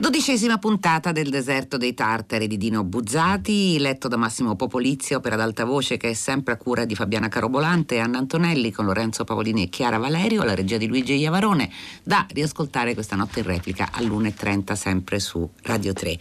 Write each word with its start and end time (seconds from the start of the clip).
Dodicesima 0.00 0.58
puntata 0.58 1.10
del 1.10 1.28
Deserto 1.28 1.76
dei 1.76 1.92
Tartari 1.92 2.46
di 2.46 2.56
Dino 2.56 2.84
Buzzati, 2.84 3.80
letto 3.80 4.06
da 4.06 4.16
Massimo 4.16 4.54
Popolizio 4.54 5.18
per 5.18 5.32
ad 5.32 5.40
alta 5.40 5.64
voce 5.64 5.96
che 5.96 6.10
è 6.10 6.14
sempre 6.14 6.52
a 6.52 6.56
cura 6.56 6.84
di 6.84 6.94
Fabiana 6.94 7.26
Carobolante 7.26 7.96
e 7.96 7.98
Anna 7.98 8.18
Antonelli 8.18 8.70
con 8.70 8.84
Lorenzo 8.84 9.24
Pavolini 9.24 9.64
e 9.64 9.68
Chiara 9.68 9.98
Valerio, 9.98 10.44
la 10.44 10.54
regia 10.54 10.76
di 10.76 10.86
Luigi 10.86 11.16
Iavarone, 11.16 11.68
da 12.04 12.24
riascoltare 12.30 12.94
questa 12.94 13.16
notte 13.16 13.40
in 13.40 13.46
replica 13.46 13.88
all'1.30 13.90 14.74
sempre 14.74 15.18
su 15.18 15.50
Radio 15.62 15.92
3. 15.92 16.16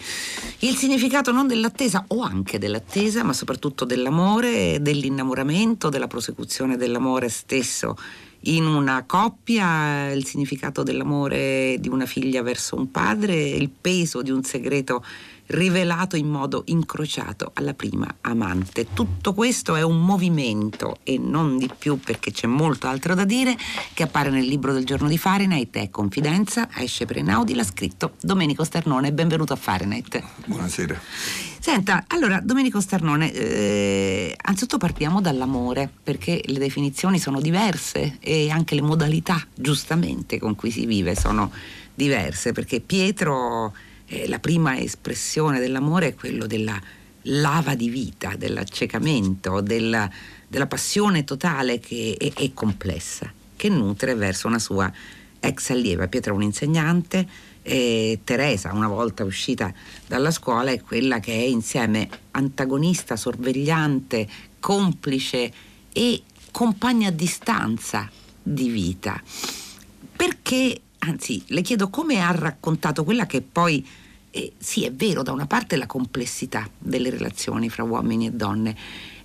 Il 0.61 0.75
significato 0.75 1.31
non 1.31 1.45
dell'attesa 1.45 2.03
o 2.07 2.23
anche 2.23 2.57
dell'attesa, 2.57 3.23
ma 3.23 3.33
soprattutto 3.33 3.85
dell'amore, 3.85 4.81
dell'innamoramento, 4.81 5.89
della 5.89 6.07
prosecuzione 6.07 6.77
dell'amore 6.77 7.29
stesso 7.29 7.95
in 8.41 8.65
una 8.65 9.03
coppia, 9.05 10.11
il 10.11 10.25
significato 10.25 10.83
dell'amore 10.83 11.77
di 11.79 11.89
una 11.89 12.05
figlia 12.05 12.41
verso 12.41 12.75
un 12.75 12.91
padre, 12.91 13.35
il 13.35 13.69
peso 13.69 14.21
di 14.21 14.31
un 14.31 14.43
segreto 14.43 15.03
rivelato 15.47 16.15
in 16.15 16.27
modo 16.27 16.63
incrociato 16.67 17.51
alla 17.53 17.73
prima 17.73 18.13
amante. 18.21 18.87
Tutto 18.93 19.33
questo 19.33 19.75
è 19.75 19.81
un 19.81 20.03
movimento 20.03 20.97
e 21.03 21.17
non 21.17 21.57
di 21.57 21.69
più 21.77 21.99
perché 21.99 22.31
c'è 22.31 22.47
molto 22.47 22.87
altro 22.87 23.15
da 23.15 23.23
dire 23.23 23.55
che 23.93 24.03
appare 24.03 24.29
nel 24.29 24.45
libro 24.45 24.73
del 24.73 24.85
giorno 24.85 25.07
di 25.07 25.17
Fahrenheit, 25.17 25.75
è 25.77 25.89
Confidenza, 25.89 26.69
esce 26.75 27.05
per 27.05 27.17
Enaudi, 27.17 27.55
l'ha 27.55 27.63
scritto 27.63 28.13
Domenico 28.21 28.63
Sternone, 28.63 29.13
benvenuto 29.13 29.53
a 29.53 29.57
Fahrenheit. 29.57 30.21
Buonasera. 30.45 31.46
Senta, 31.67 32.05
allora 32.07 32.39
Domenico 32.39 32.79
Sternone, 32.79 33.29
eh, 33.33 34.33
anzitutto 34.41 34.77
partiamo 34.77 35.19
dall'amore 35.19 35.89
perché 36.01 36.41
le 36.45 36.59
definizioni 36.59 37.19
sono 37.19 37.41
diverse 37.41 38.19
e 38.21 38.49
anche 38.49 38.73
le 38.73 38.79
modalità 38.79 39.45
giustamente 39.53 40.39
con 40.39 40.55
cui 40.55 40.71
si 40.71 40.85
vive 40.85 41.13
sono 41.13 41.51
diverse 41.93 42.53
perché 42.53 42.79
Pietro 42.79 43.73
eh, 44.05 44.29
la 44.29 44.39
prima 44.39 44.79
espressione 44.79 45.59
dell'amore 45.59 46.07
è 46.07 46.15
quello 46.15 46.47
della 46.47 46.81
lava 47.23 47.75
di 47.75 47.89
vita, 47.89 48.35
dell'accecamento, 48.37 49.59
della, 49.59 50.09
della 50.47 50.67
passione 50.67 51.25
totale 51.25 51.81
che 51.81 52.15
è, 52.17 52.31
è, 52.31 52.53
complessa, 52.53 53.29
che 53.57 53.67
nutre 53.67 54.15
verso 54.15 54.47
una 54.47 54.59
sua 54.59 54.89
ex 55.41 55.69
allieva. 55.71 56.07
Pietro 56.07 56.31
è 56.31 56.35
un 56.37 56.43
insegnante, 56.43 57.27
e 57.67 58.21
Teresa, 58.23 58.71
una 58.71 58.87
volta 58.87 59.25
uscita 59.25 59.73
dalla 60.07 60.31
scuola, 60.31 60.71
è 60.71 60.79
quella 60.79 61.19
che 61.19 61.33
è 61.33 61.43
insieme 61.43 62.07
antagonista, 62.31 63.17
sorvegliante, 63.17 64.25
complice 64.57 65.51
e 65.91 66.23
compagna 66.49 67.09
a 67.09 67.11
distanza 67.11 68.09
di 68.41 68.69
vita. 68.69 69.21
Perché 70.15 70.79
anzi 70.99 71.43
le 71.47 71.61
chiedo 71.61 71.89
come 71.89 72.21
ha 72.21 72.31
raccontato 72.31 73.03
quella 73.03 73.25
che 73.25 73.41
poi, 73.41 73.85
eh, 74.31 74.53
sì 74.57 74.85
è 74.85 74.93
vero, 74.93 75.21
da 75.21 75.33
una 75.33 75.45
parte 75.45 75.75
la 75.75 75.87
complessità 75.87 76.69
delle 76.77 77.09
relazioni 77.09 77.67
fra 77.67 77.83
uomini 77.83 78.27
e 78.27 78.31
donne, 78.31 78.77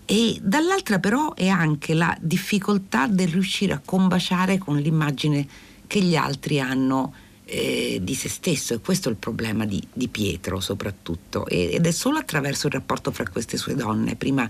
e 0.05 0.37
dall'altra 0.43 0.99
però 0.99 1.33
è 1.35 1.47
anche 1.47 1.95
la 1.95 2.17
difficoltà 2.21 3.07
del 3.07 3.29
riuscire 3.29 3.73
a 3.73 3.81
combaciare 3.85 4.59
con 4.59 4.79
l'immagine 4.79 5.47
che 5.87 6.01
gli 6.01 6.17
altri 6.17 6.59
hanno 6.59 7.22
eh, 7.45 8.01
di 8.03 8.15
se 8.15 8.29
stesso 8.29 8.75
e 8.75 8.81
questo 8.81 9.09
è 9.09 9.13
il 9.13 9.19
problema 9.19 9.67
di, 9.67 9.83
di 9.93 10.09
Pietro 10.09 10.61
soprattutto 10.61 11.47
ed 11.47 11.87
è 11.87 11.91
solo 11.91 12.19
attraverso 12.19 12.69
il 12.69 12.73
rapporto 12.73 13.11
fra 13.11 13.29
queste 13.29 13.57
sue 13.57 13.75
donne, 13.75 14.17
prima 14.17 14.49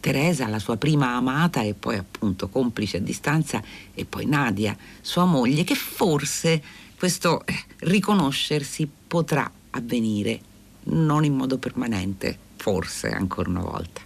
Teresa, 0.00 0.48
la 0.48 0.58
sua 0.58 0.76
prima 0.76 1.14
amata 1.14 1.60
e 1.60 1.74
poi 1.74 1.96
appunto 1.96 2.48
complice 2.48 2.96
a 2.96 3.00
distanza, 3.00 3.62
e 3.94 4.06
poi 4.06 4.24
Nadia, 4.24 4.76
sua 5.00 5.26
moglie, 5.26 5.62
che 5.62 5.74
forse 5.74 6.62
questo 6.96 7.44
eh, 7.44 7.54
riconoscersi 7.80 8.88
potrà 9.06 9.50
avvenire, 9.70 10.40
non 10.84 11.24
in 11.24 11.34
modo 11.34 11.58
permanente, 11.58 12.36
forse 12.56 13.10
ancora 13.10 13.50
una 13.50 13.60
volta. 13.60 14.00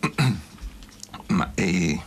Ma 1.28 1.50
eh, 1.54 2.00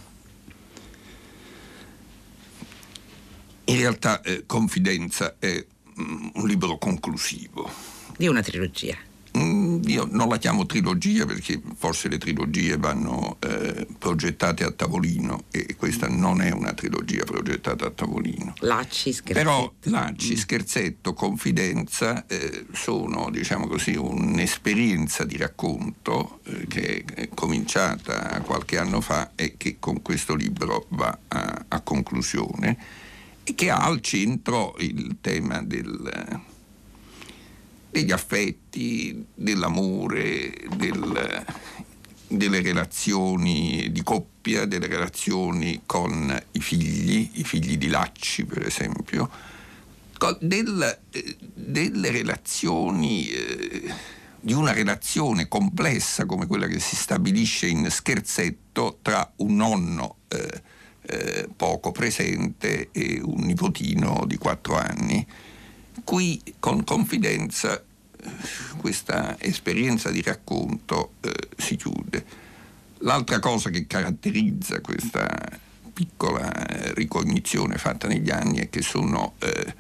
in 3.66 3.78
realtà 3.78 4.22
eh, 4.22 4.44
Confidenza 4.46 5.36
è 5.40 5.64
mm, 6.00 6.28
un 6.34 6.48
libro 6.48 6.78
conclusivo. 6.78 7.70
Di 8.18 8.28
una 8.28 8.42
trilogia. 8.42 8.98
Mm, 9.38 9.82
io 9.88 10.08
non 10.10 10.30
la 10.30 10.38
chiamo 10.38 10.66
trilogia 10.66 11.26
perché 11.26 11.62
forse 11.76 12.08
le 12.08 12.18
trilogie 12.18 12.78
vanno 12.78 13.36
eh, 13.42 13.86
progettate 13.98 14.64
a 14.64 14.72
tavolino 14.72 15.44
e 15.52 15.76
questa 15.76 16.08
non 16.08 16.42
è 16.42 16.52
una 16.52 16.74
trilogia 16.74 17.26
progettata 17.26 17.88
a 17.88 17.90
tavolino. 17.90 18.54
Lacci, 18.60 19.12
scherzetto. 19.12 19.34
Però 19.34 19.74
Lacci, 19.92 20.38
scherzetto, 20.38 21.14
confidenza 21.14 22.26
eh, 22.28 22.66
sono 22.72 23.30
diciamo 23.30 23.68
così 23.68 23.96
un'esperienza 23.96 25.26
di 25.26 25.36
racconto 25.36 26.40
eh, 26.46 26.66
che 26.68 27.04
è 27.14 27.28
cominciata 27.34 28.40
qualche 28.40 28.78
anno 28.78 29.02
fa 29.02 29.32
e 29.36 29.56
che 29.58 29.78
con 29.80 30.02
questo 30.02 30.34
libro 30.34 30.86
va 30.92 31.18
a, 31.28 31.66
a 31.68 31.82
conclusione 31.82 33.04
che 33.54 33.70
ha 33.70 33.78
al 33.78 34.02
centro 34.02 34.76
il 34.80 35.18
tema 35.22 35.62
del 35.62 36.44
degli 37.96 38.12
affetti, 38.12 39.26
dell'amore, 39.34 40.54
del, 40.76 41.46
delle 42.28 42.62
relazioni 42.62 43.90
di 43.90 44.04
coppia, 44.04 44.66
delle 44.66 44.88
relazioni 44.88 45.84
con 45.86 46.44
i 46.52 46.60
figli, 46.60 47.30
i 47.36 47.46
figli 47.46 47.78
di 47.78 47.88
Lacci 47.88 48.44
per 48.44 48.66
esempio, 48.66 49.30
del, 50.42 51.00
delle 51.54 52.12
relazioni, 52.12 53.30
eh, 53.30 53.94
di 54.42 54.52
una 54.52 54.74
relazione 54.74 55.48
complessa 55.48 56.26
come 56.26 56.48
quella 56.48 56.68
che 56.68 56.80
si 56.82 56.98
stabilisce 56.98 57.68
in 57.68 57.90
scherzetto 57.90 59.00
tra 59.02 59.32
un 59.38 59.56
nonno 59.56 60.18
eh, 60.28 60.62
eh, 61.08 61.48
poco 61.56 61.92
presente 61.92 62.90
e 62.92 63.22
un 63.24 63.44
nipotino 63.44 64.24
di 64.26 64.38
quattro 64.38 64.76
anni 64.76 65.26
Qui 66.04 66.42
con 66.60 66.84
confidenza 66.84 67.82
questa 68.78 69.40
esperienza 69.40 70.12
di 70.12 70.22
racconto 70.22 71.14
eh, 71.22 71.32
si 71.58 71.78
chiude. 71.78 72.26
L'altra 73.00 73.40
cosa 73.40 73.70
che 73.70 73.88
caratterizza 73.88 74.82
questa 74.82 75.28
piccola 75.94 76.52
eh, 76.68 76.94
ricognizione 76.94 77.78
fatta 77.78 78.08
negli 78.08 78.30
anni 78.30 78.60
è 78.60 78.70
che 78.70 78.82
sono, 78.82 79.36
eh, 79.40 79.74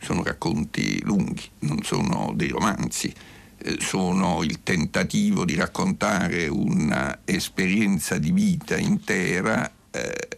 sono 0.00 0.22
racconti 0.22 1.02
lunghi, 1.02 1.42
non 1.60 1.82
sono 1.82 2.32
dei 2.34 2.48
romanzi, 2.48 3.12
eh, 3.58 3.76
sono 3.80 4.42
il 4.42 4.62
tentativo 4.62 5.44
di 5.44 5.54
raccontare 5.54 6.48
un'esperienza 6.48 8.16
di 8.16 8.32
vita 8.32 8.76
intera 8.76 9.70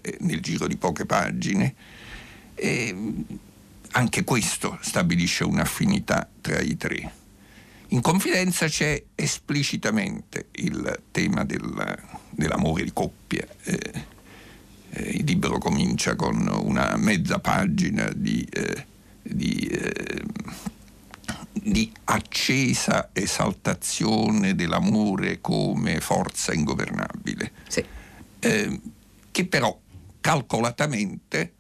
eh, 0.00 0.16
nel 0.20 0.40
giro 0.40 0.66
di 0.66 0.76
poche 0.76 1.06
pagine. 1.06 1.74
E, 2.54 2.94
anche 3.92 4.24
questo 4.24 4.78
stabilisce 4.82 5.44
un'affinità 5.44 6.28
tra 6.40 6.60
i 6.60 6.76
tre. 6.76 7.12
In 7.88 8.00
confidenza 8.00 8.68
c'è 8.68 9.02
esplicitamente 9.16 10.46
il 10.52 11.02
tema 11.10 11.44
del, 11.44 11.98
dell'amore 12.30 12.84
di 12.84 12.92
coppia. 12.92 13.44
Eh, 13.64 14.04
eh, 14.90 15.02
il 15.02 15.24
libro 15.24 15.58
comincia 15.58 16.14
con 16.14 16.48
una 16.62 16.96
mezza 16.96 17.40
pagina 17.40 18.08
di, 18.14 18.46
eh, 18.52 18.86
di, 19.22 19.58
eh, 19.66 20.22
di 21.52 21.92
accesa 22.04 23.10
esaltazione 23.12 24.54
dell'amore 24.54 25.40
come 25.40 26.00
forza 26.00 26.52
ingovernabile, 26.52 27.52
sì. 27.68 27.84
Che 29.30 29.46
però 29.46 29.78
calcolatamente 30.20 31.54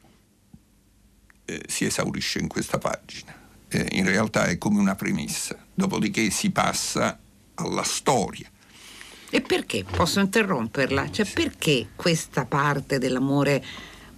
eh, 1.44 1.62
si 1.66 1.84
esaurisce 1.84 2.38
in 2.38 2.48
questa 2.48 2.78
pagina. 2.78 3.34
Eh, 3.68 3.88
in 3.92 4.06
realtà 4.06 4.46
è 4.46 4.58
come 4.58 4.80
una 4.80 4.94
premessa, 4.94 5.56
dopodiché 5.72 6.30
si 6.30 6.50
passa 6.50 7.18
alla 7.54 7.84
storia. 7.84 8.48
E 9.32 9.40
perché? 9.40 9.84
Posso 9.84 10.18
interromperla? 10.20 11.10
Cioè 11.10 11.26
perché 11.26 11.90
questa 11.94 12.44
parte 12.44 12.98
dell'amore 12.98 13.64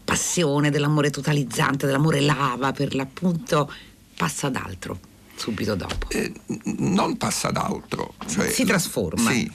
passione, 0.04 0.70
dell'amore 0.70 1.10
totalizzante, 1.10 1.86
dell'amore 1.86 2.20
lava 2.20 2.72
per 2.72 2.94
l'appunto 2.94 3.70
passa 4.16 4.46
ad 4.46 4.56
altro 4.56 5.10
subito 5.36 5.74
dopo? 5.74 6.08
Eh, 6.10 6.32
non 6.78 7.16
passa 7.16 7.48
ad 7.48 7.56
altro. 7.56 8.14
Cioè, 8.26 8.50
si 8.50 8.64
trasforma. 8.64 9.30
Sì, 9.30 9.50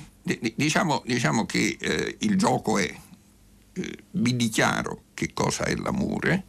diciamo, 0.55 1.01
diciamo, 1.05 1.45
che 1.45 1.77
eh, 1.79 2.17
il 2.19 2.37
gioco 2.37 2.77
è 2.77 2.93
eh, 3.77 3.97
vi 4.11 4.35
dichiaro 4.35 5.03
che 5.13 5.33
cosa 5.33 5.65
è 5.65 5.75
l'amore, 5.75 6.45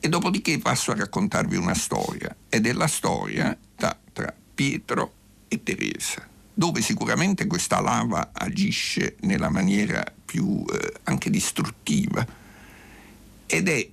e 0.00 0.08
dopodiché 0.08 0.58
passo 0.58 0.90
a 0.90 0.96
raccontarvi 0.96 1.56
una 1.56 1.74
storia, 1.74 2.34
ed 2.48 2.66
è 2.66 2.72
la 2.72 2.88
storia 2.88 3.56
tra, 3.76 3.96
tra 4.12 4.34
Pietro 4.54 5.12
e 5.48 5.62
Teresa, 5.62 6.26
dove 6.52 6.80
sicuramente 6.80 7.46
questa 7.46 7.80
lava 7.80 8.30
agisce 8.32 9.16
nella 9.20 9.48
maniera 9.48 10.04
più 10.24 10.64
eh, 10.68 10.92
anche 11.04 11.30
distruttiva, 11.30 12.26
ed 13.46 13.68
è 13.68 13.88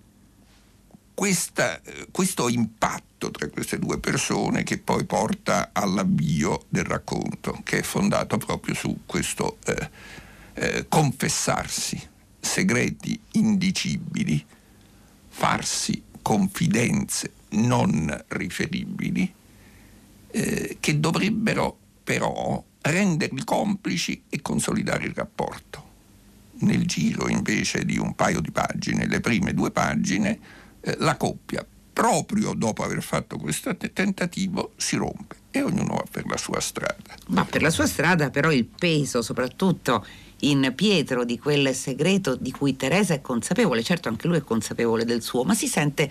questa, 1.14 1.82
questo 2.12 2.48
impatto 2.48 3.30
tra 3.30 3.50
queste 3.50 3.78
due 3.78 4.00
persone 4.00 4.64
che 4.64 4.78
poi 4.78 5.04
porta 5.04 5.72
all'avvio 5.74 6.66
del 6.70 6.86
racconto, 6.86 7.60
che 7.64 7.80
è 7.80 7.84
fondato 7.84 8.38
proprio 8.38 8.74
su 8.74 9.02
questo 9.06 9.58
eh, 9.66 9.90
eh, 10.54 10.86
confessarsi 10.88 12.08
segreti 12.40 13.20
indicibili, 13.34 14.44
farsi 15.28 16.04
confidenze 16.22 17.34
non 17.50 18.24
riferibili, 18.28 19.34
eh, 20.32 20.78
che 20.80 21.00
dovrebbero 21.00 21.78
però 22.04 22.64
renderli 22.82 23.44
complici 23.44 24.24
e 24.30 24.42
consolidare 24.42 25.06
il 25.06 25.14
rapporto. 25.14 25.88
Nel 26.62 26.86
giro 26.86 27.30
invece 27.30 27.86
di 27.86 27.98
un 27.98 28.16
paio 28.16 28.42
di 28.42 28.52
pagine, 28.52 29.08
le 29.08 29.22
prime 29.22 29.54
due 29.54 29.72
pagine, 29.72 30.40
eh, 30.82 30.96
la 31.00 31.16
coppia, 31.16 31.66
proprio 31.94 32.54
dopo 32.54 32.84
aver 32.84 33.02
fatto 33.02 33.38
questo 33.38 33.76
tentativo, 33.76 34.74
si 34.78 34.96
rompe 34.96 35.36
e 35.52 35.62
ognuno 35.62 35.96
va 35.96 36.06
per 36.10 36.26
la 36.28 36.38
sua 36.38 36.60
strada. 36.60 37.16
Ma 37.28 37.46
per 37.46 37.62
la 37.62 37.70
sua 37.70 37.88
strada 37.88 38.30
però 38.30 38.52
il 38.52 38.66
peso 38.66 39.22
soprattutto 39.22 40.06
in 40.42 40.74
Pietro 40.76 41.26
di 41.26 41.38
quel 41.38 41.74
segreto 41.76 42.36
di 42.36 42.52
cui 42.52 42.76
Teresa 42.76 43.14
è 43.14 43.22
consapevole, 43.22 43.84
certo 43.84 44.10
anche 44.10 44.28
lui 44.28 44.38
è 44.38 44.44
consapevole 44.44 45.06
del 45.06 45.22
suo, 45.22 45.44
ma 45.44 45.54
si 45.54 45.68
sente 45.68 46.10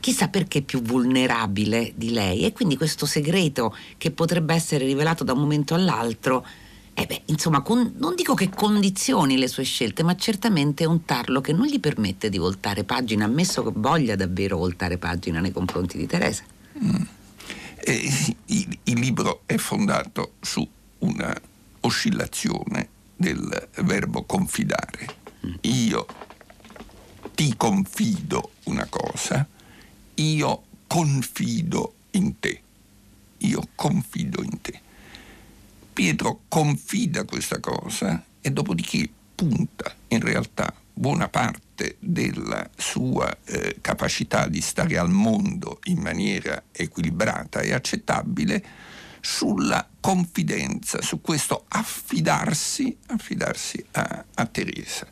chissà 0.00 0.28
perché 0.28 0.62
più 0.62 0.82
vulnerabile 0.82 1.92
di 1.96 2.12
lei 2.12 2.44
e 2.44 2.52
quindi 2.52 2.76
questo 2.76 3.06
segreto 3.06 3.74
che 3.98 4.10
potrebbe 4.10 4.54
essere 4.54 4.84
rivelato 4.84 5.24
da 5.24 5.32
un 5.32 5.40
momento 5.40 5.74
all'altro 5.74 6.46
eh 6.98 7.04
beh, 7.04 7.24
insomma, 7.26 7.60
con, 7.60 7.92
non 7.98 8.14
dico 8.14 8.32
che 8.32 8.48
condizioni 8.48 9.36
le 9.36 9.48
sue 9.48 9.64
scelte, 9.64 10.02
ma 10.02 10.16
certamente 10.16 10.84
è 10.84 10.86
un 10.86 11.04
tarlo 11.04 11.42
che 11.42 11.52
non 11.52 11.66
gli 11.66 11.78
permette 11.78 12.30
di 12.30 12.38
voltare 12.38 12.84
pagina, 12.84 13.26
ammesso 13.26 13.62
che 13.62 13.72
voglia 13.74 14.16
davvero 14.16 14.56
voltare 14.56 14.96
pagina 14.96 15.40
nei 15.40 15.52
confronti 15.52 15.98
di 15.98 16.06
Teresa. 16.06 16.42
Mm. 16.82 17.02
Il, 18.46 18.78
il 18.84 18.98
libro 18.98 19.42
è 19.44 19.58
fondato 19.58 20.32
su 20.40 20.66
una 21.00 21.38
oscillazione 21.80 22.88
del 23.16 23.68
verbo 23.82 24.24
confidare. 24.24 25.24
Io 25.62 26.06
ti 27.34 27.54
confido 27.56 28.52
una 28.64 28.86
cosa, 28.86 29.46
io 30.14 30.62
confido 30.86 31.94
in 32.12 32.38
te. 32.38 32.60
Io 33.38 33.68
confido 33.74 34.42
in 34.42 34.60
te. 34.60 34.80
Pietro 35.92 36.40
confida 36.48 37.24
questa 37.24 37.60
cosa 37.60 38.22
e 38.40 38.50
dopodiché 38.50 39.08
punta 39.34 39.94
in 40.08 40.20
realtà 40.20 40.74
buona 40.92 41.28
parte 41.28 41.96
della 41.98 42.68
sua 42.74 43.36
eh, 43.44 43.76
capacità 43.82 44.48
di 44.48 44.62
stare 44.62 44.96
al 44.96 45.10
mondo 45.10 45.80
in 45.84 45.98
maniera 45.98 46.64
equilibrata 46.72 47.60
e 47.60 47.74
accettabile 47.74 48.64
sulla 49.26 49.84
confidenza, 49.98 51.02
su 51.02 51.20
questo 51.20 51.64
affidarsi, 51.66 52.96
affidarsi 53.08 53.84
a, 53.90 54.24
a 54.34 54.46
Teresa. 54.46 55.04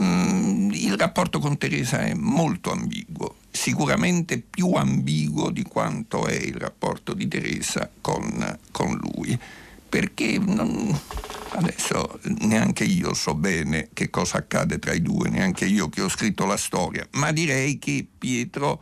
Mm, 0.00 0.70
il 0.70 0.96
rapporto 0.96 1.40
con 1.40 1.58
Teresa 1.58 1.98
è 1.98 2.14
molto 2.14 2.70
ambiguo, 2.70 3.34
sicuramente 3.50 4.38
più 4.38 4.74
ambiguo 4.74 5.50
di 5.50 5.64
quanto 5.64 6.26
è 6.26 6.34
il 6.34 6.54
rapporto 6.54 7.12
di 7.12 7.26
Teresa 7.26 7.90
con, 8.00 8.58
con 8.70 8.94
lui 8.94 9.36
perché 9.88 10.38
non, 10.38 10.96
adesso 11.48 12.20
neanche 12.22 12.84
io 12.84 13.12
so 13.14 13.34
bene 13.34 13.88
che 13.92 14.10
cosa 14.10 14.38
accade 14.38 14.78
tra 14.78 14.92
i 14.92 15.02
due, 15.02 15.28
neanche 15.28 15.64
io 15.64 15.88
che 15.88 16.02
ho 16.02 16.08
scritto 16.08 16.46
la 16.46 16.56
storia, 16.56 17.04
ma 17.14 17.32
direi 17.32 17.80
che 17.80 18.06
Pietro, 18.16 18.80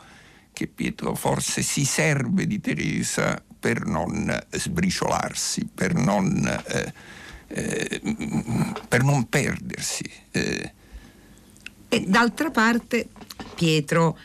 che 0.52 0.66
Pietro 0.66 1.14
forse 1.14 1.62
si 1.62 1.86
serve 1.86 2.46
di 2.46 2.60
Teresa 2.60 3.42
per 3.58 3.84
non 3.86 4.36
sbriciolarsi, 4.50 5.68
per 5.72 5.94
non, 5.94 6.46
eh, 6.66 6.92
eh, 7.48 8.00
per 8.88 9.02
non 9.02 9.28
perdersi. 9.28 10.10
Eh. 10.30 10.72
E 11.88 12.04
d'altra 12.06 12.50
parte 12.50 13.08
Pietro 13.54 14.18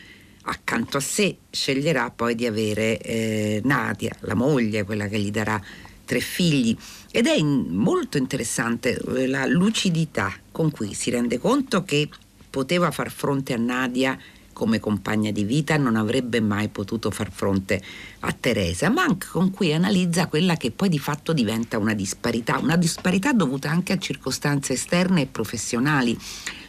accanto 0.44 0.98
a 0.98 1.02
sé 1.02 1.38
sceglierà 1.50 2.10
poi 2.10 2.36
di 2.36 2.46
avere 2.46 3.00
eh, 3.00 3.62
Nadia, 3.64 4.16
la 4.22 4.36
moglie, 4.36 4.84
quella 4.84 5.08
che 5.08 5.20
gli 5.20 5.32
darà 5.32 5.62
tre 6.06 6.20
figli 6.20 6.78
ed 7.12 7.28
è 7.28 7.34
in, 7.34 7.68
molto 7.70 8.18
interessante 8.18 9.00
eh, 9.16 9.28
la 9.28 9.46
lucidità 9.46 10.34
con 10.52 10.72
cui 10.72 10.94
si 10.94 11.10
rende 11.10 11.40
conto 11.40 11.84
che 11.84 12.10
poteva 12.50 12.92
far 12.92 13.10
fronte 13.10 13.54
a 13.54 13.58
Nadia 13.58 14.18
come 14.54 14.80
compagna 14.80 15.32
di 15.32 15.44
vita 15.44 15.76
non 15.76 15.96
avrebbe 15.96 16.40
mai 16.40 16.70
potuto 16.70 17.12
far 17.12 17.32
fronte 17.32 17.82
a 18.22 18.32
Teresa, 18.32 18.90
ma 18.90 19.04
anche 19.04 19.28
con 19.28 19.52
cui 19.52 19.74
analizza 19.74 20.28
quella 20.28 20.56
che 20.56 20.72
poi 20.72 20.90
di 20.90 21.00
fatto 21.00 21.34
diventa 21.34 21.78
una 21.78 21.94
disparità, 21.94 22.58
una 22.60 22.78
disparità 22.78 23.34
dovuta 23.34 23.70
anche 23.70 23.94
a 23.94 23.98
circostanze 23.98 24.74
esterne 24.74 25.24
e 25.24 25.26
professionali, 25.26 26.18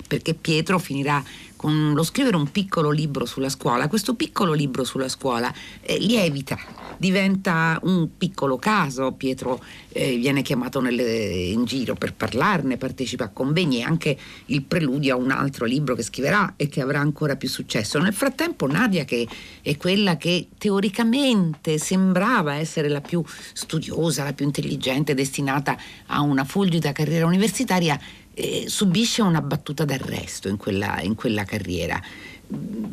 perché 0.08 0.34
Pietro 0.34 0.78
finirà 0.78 1.22
con 1.64 1.94
lo 1.94 2.02
scrivere 2.02 2.36
un 2.36 2.50
piccolo 2.50 2.90
libro 2.90 3.24
sulla 3.24 3.48
scuola. 3.48 3.88
Questo 3.88 4.12
piccolo 4.12 4.52
libro 4.52 4.84
sulla 4.84 5.08
scuola 5.08 5.50
eh, 5.80 5.98
lievita 5.98 6.58
diventa 6.98 7.78
un 7.84 8.18
piccolo 8.18 8.58
caso, 8.58 9.12
Pietro 9.12 9.62
eh, 9.88 10.16
viene 10.16 10.42
chiamato 10.42 10.82
nelle, 10.82 11.02
in 11.02 11.64
giro 11.64 11.94
per 11.94 12.12
parlarne, 12.12 12.76
partecipa 12.76 13.24
a 13.24 13.28
convegni, 13.28 13.78
è 13.78 13.82
anche 13.82 14.16
il 14.46 14.62
preludio 14.62 15.14
a 15.14 15.18
un 15.18 15.30
altro 15.30 15.64
libro 15.64 15.94
che 15.94 16.02
scriverà 16.02 16.52
e 16.56 16.68
che 16.68 16.82
avrà 16.82 17.00
ancora 17.00 17.36
più 17.36 17.48
successo. 17.48 17.98
Nel 17.98 18.12
frattempo 18.12 18.66
Nadia, 18.66 19.04
che 19.04 19.26
è 19.62 19.76
quella 19.78 20.18
che 20.18 20.48
teoricamente 20.58 21.78
sembrava 21.78 22.56
essere 22.56 22.88
la 22.88 23.00
più 23.00 23.24
studiosa, 23.54 24.22
la 24.22 24.34
più 24.34 24.44
intelligente, 24.44 25.14
destinata 25.14 25.78
a 26.06 26.20
una 26.20 26.44
fulgida 26.44 26.92
carriera 26.92 27.24
universitaria, 27.24 27.98
eh, 28.34 28.64
subisce 28.68 29.22
una 29.22 29.40
battuta 29.40 29.84
d'arresto 29.84 30.48
in 30.48 30.56
quella, 30.56 31.00
in 31.00 31.14
quella 31.14 31.44
carriera 31.44 32.00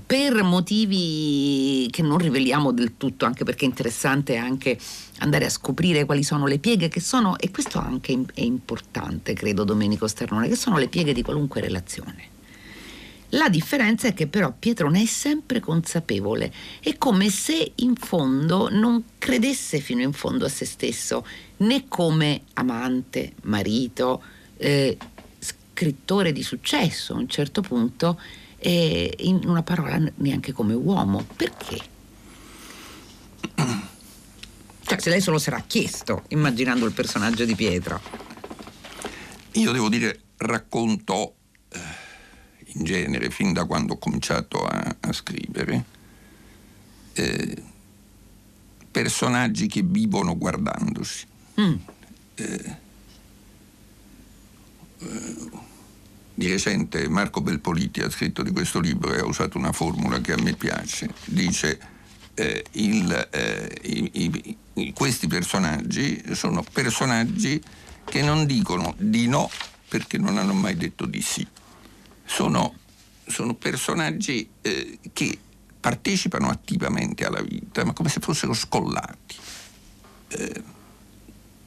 per 0.05 0.43
motivi 0.43 1.87
che 1.91 2.01
non 2.01 2.17
riveliamo 2.17 2.71
del 2.71 2.95
tutto, 2.97 3.25
anche 3.25 3.43
perché 3.43 3.65
è 3.65 3.67
interessante 3.67 4.37
anche 4.37 4.77
andare 5.19 5.45
a 5.45 5.49
scoprire 5.49 6.05
quali 6.05 6.23
sono 6.23 6.47
le 6.47 6.57
pieghe 6.57 6.87
che 6.87 7.01
sono, 7.01 7.37
e 7.37 7.51
questo 7.51 7.79
anche 7.79 8.17
è 8.33 8.41
importante, 8.41 9.33
credo 9.33 9.63
Domenico 9.63 10.07
Sternone, 10.07 10.47
che 10.47 10.55
sono 10.55 10.77
le 10.77 10.87
pieghe 10.87 11.13
di 11.13 11.21
qualunque 11.21 11.61
relazione. 11.61 12.29
La 13.33 13.47
differenza 13.47 14.07
è 14.07 14.13
che 14.13 14.27
però 14.27 14.53
Pietro 14.57 14.89
ne 14.89 15.03
è 15.03 15.05
sempre 15.05 15.59
consapevole, 15.61 16.51
è 16.81 16.97
come 16.97 17.29
se 17.29 17.73
in 17.75 17.95
fondo 17.95 18.69
non 18.69 19.03
credesse 19.17 19.79
fino 19.79 20.01
in 20.01 20.11
fondo 20.11 20.45
a 20.45 20.49
se 20.49 20.65
stesso, 20.65 21.25
né 21.57 21.85
come 21.87 22.41
amante, 22.53 23.33
marito, 23.43 24.21
eh, 24.57 24.97
scrittore 25.73 26.31
di 26.31 26.43
successo 26.43 27.13
a 27.13 27.17
un 27.17 27.27
certo 27.27 27.61
punto, 27.61 28.19
e 28.57 29.15
in 29.19 29.41
una 29.45 29.63
parola 29.63 29.99
neanche 30.15 30.51
come 30.51 30.73
uomo. 30.73 31.25
Perché? 31.35 31.89
Cioè, 34.85 34.99
se 34.99 35.09
lei 35.09 35.21
se 35.21 35.31
lo 35.31 35.39
sarà 35.39 35.63
chiesto 35.65 36.25
immaginando 36.29 36.85
il 36.85 36.91
personaggio 36.91 37.45
di 37.45 37.55
Pietro. 37.55 37.99
Io 39.53 39.71
devo 39.71 39.89
dire, 39.89 40.19
racconto 40.37 41.35
eh, 41.69 41.79
in 42.75 42.83
genere, 42.83 43.29
fin 43.29 43.53
da 43.53 43.65
quando 43.65 43.93
ho 43.93 43.97
cominciato 43.97 44.63
a, 44.63 44.95
a 44.99 45.13
scrivere, 45.13 45.85
eh, 47.13 47.63
personaggi 48.91 49.67
che 49.67 49.81
vivono 49.81 50.37
guardandosi. 50.37 51.25
Mm. 51.59 51.73
Eh, 52.35 52.43
eh 52.43 52.89
di 56.33 56.47
recente 56.49 57.07
Marco 57.07 57.41
Belpoliti 57.41 58.01
ha 58.01 58.09
scritto 58.09 58.41
di 58.41 58.51
questo 58.51 58.79
libro 58.79 59.13
e 59.13 59.19
ha 59.19 59.25
usato 59.25 59.57
una 59.57 59.71
formula 59.71 60.19
che 60.21 60.33
a 60.33 60.41
me 60.41 60.53
piace. 60.53 61.13
Dice 61.25 61.79
eh, 62.33 62.63
il, 62.71 63.29
eh, 63.31 63.77
i, 63.83 64.57
i, 64.73 64.93
questi 64.93 65.27
personaggi 65.27 66.23
sono 66.33 66.63
personaggi 66.71 67.61
che 68.05 68.21
non 68.21 68.45
dicono 68.45 68.95
di 68.97 69.27
no 69.27 69.49
perché 69.87 70.17
non 70.17 70.37
hanno 70.37 70.53
mai 70.53 70.75
detto 70.75 71.05
di 71.05 71.21
sì. 71.21 71.45
Sono, 72.25 72.75
sono 73.27 73.53
personaggi 73.53 74.49
eh, 74.61 74.99
che 75.11 75.37
partecipano 75.79 76.49
attivamente 76.49 77.25
alla 77.25 77.41
vita, 77.41 77.83
ma 77.83 77.91
come 77.91 78.07
se 78.07 78.19
fossero 78.19 78.53
scollati, 78.53 79.35
eh, 80.29 80.63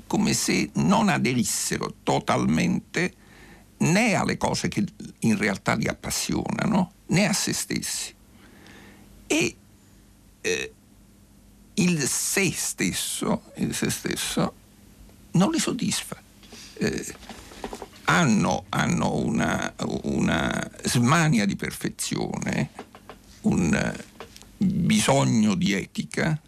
come 0.06 0.32
se 0.32 0.70
non 0.74 1.08
aderissero 1.10 1.96
totalmente 2.02 3.12
né 3.90 4.14
alle 4.14 4.36
cose 4.36 4.68
che 4.68 4.84
in 5.20 5.36
realtà 5.36 5.74
li 5.74 5.88
appassionano, 5.88 6.92
né 7.06 7.26
a 7.26 7.32
se 7.32 7.52
stessi. 7.52 8.14
E 9.26 9.56
eh, 10.40 10.72
il 11.74 12.00
sé 12.02 12.52
stesso, 12.52 13.50
il 13.56 13.74
se 13.74 13.90
stesso 13.90 14.54
non 15.32 15.50
li 15.50 15.58
soddisfa. 15.58 16.20
Eh, 16.74 17.14
hanno, 18.04 18.66
hanno 18.68 19.14
una, 19.14 19.72
una, 20.02 20.70
smania 20.82 21.46
di 21.46 21.56
perfezione, 21.56 22.70
un, 23.42 23.94
bisogno 24.56 25.54
di 25.54 25.72
etica 25.72 26.38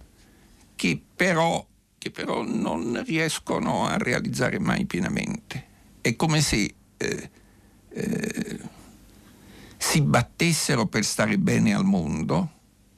che 0.74 1.00
però, 1.14 1.66
che 1.96 2.10
però, 2.10 2.44
non 2.44 3.02
riescono 3.04 3.86
a 3.86 3.96
realizzare 3.96 4.58
mai 4.58 4.84
pienamente. 4.84 5.64
È 6.02 6.14
come 6.14 6.42
se 6.42 6.74
eh, 6.96 7.30
eh, 7.90 8.60
si 9.76 10.00
battessero 10.00 10.86
per 10.86 11.04
stare 11.04 11.38
bene 11.38 11.74
al 11.74 11.84
mondo 11.84 12.50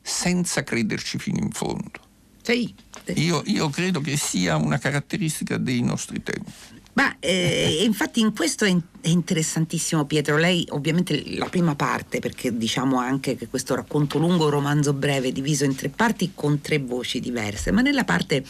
senza 0.02 0.62
crederci 0.62 1.18
fino 1.18 1.38
in 1.38 1.50
fondo. 1.50 2.06
Sì. 2.42 2.74
Io, 3.14 3.42
io 3.46 3.68
credo 3.68 4.00
che 4.00 4.16
sia 4.16 4.56
una 4.56 4.78
caratteristica 4.78 5.58
dei 5.58 5.82
nostri 5.82 6.22
tempi. 6.22 6.50
Ma 6.94 7.14
eh, 7.20 7.84
infatti 7.84 8.18
in 8.18 8.34
questo 8.34 8.64
è, 8.64 8.76
interessantissimo 9.02 10.04
Pietro, 10.04 10.36
lei 10.36 10.66
ovviamente 10.70 11.36
la 11.36 11.48
prima 11.48 11.76
parte, 11.76 12.18
perché 12.18 12.56
diciamo 12.56 12.98
anche 12.98 13.36
che 13.36 13.46
questo 13.46 13.76
racconto 13.76 14.18
lungo, 14.18 14.48
romanzo 14.48 14.92
breve, 14.94 15.30
diviso 15.30 15.64
in 15.64 15.76
tre 15.76 15.90
parti 15.90 16.32
con 16.34 16.60
tre 16.60 16.78
voci 16.78 17.20
diverse, 17.20 17.70
ma 17.70 17.82
nella 17.82 18.02
parte 18.02 18.44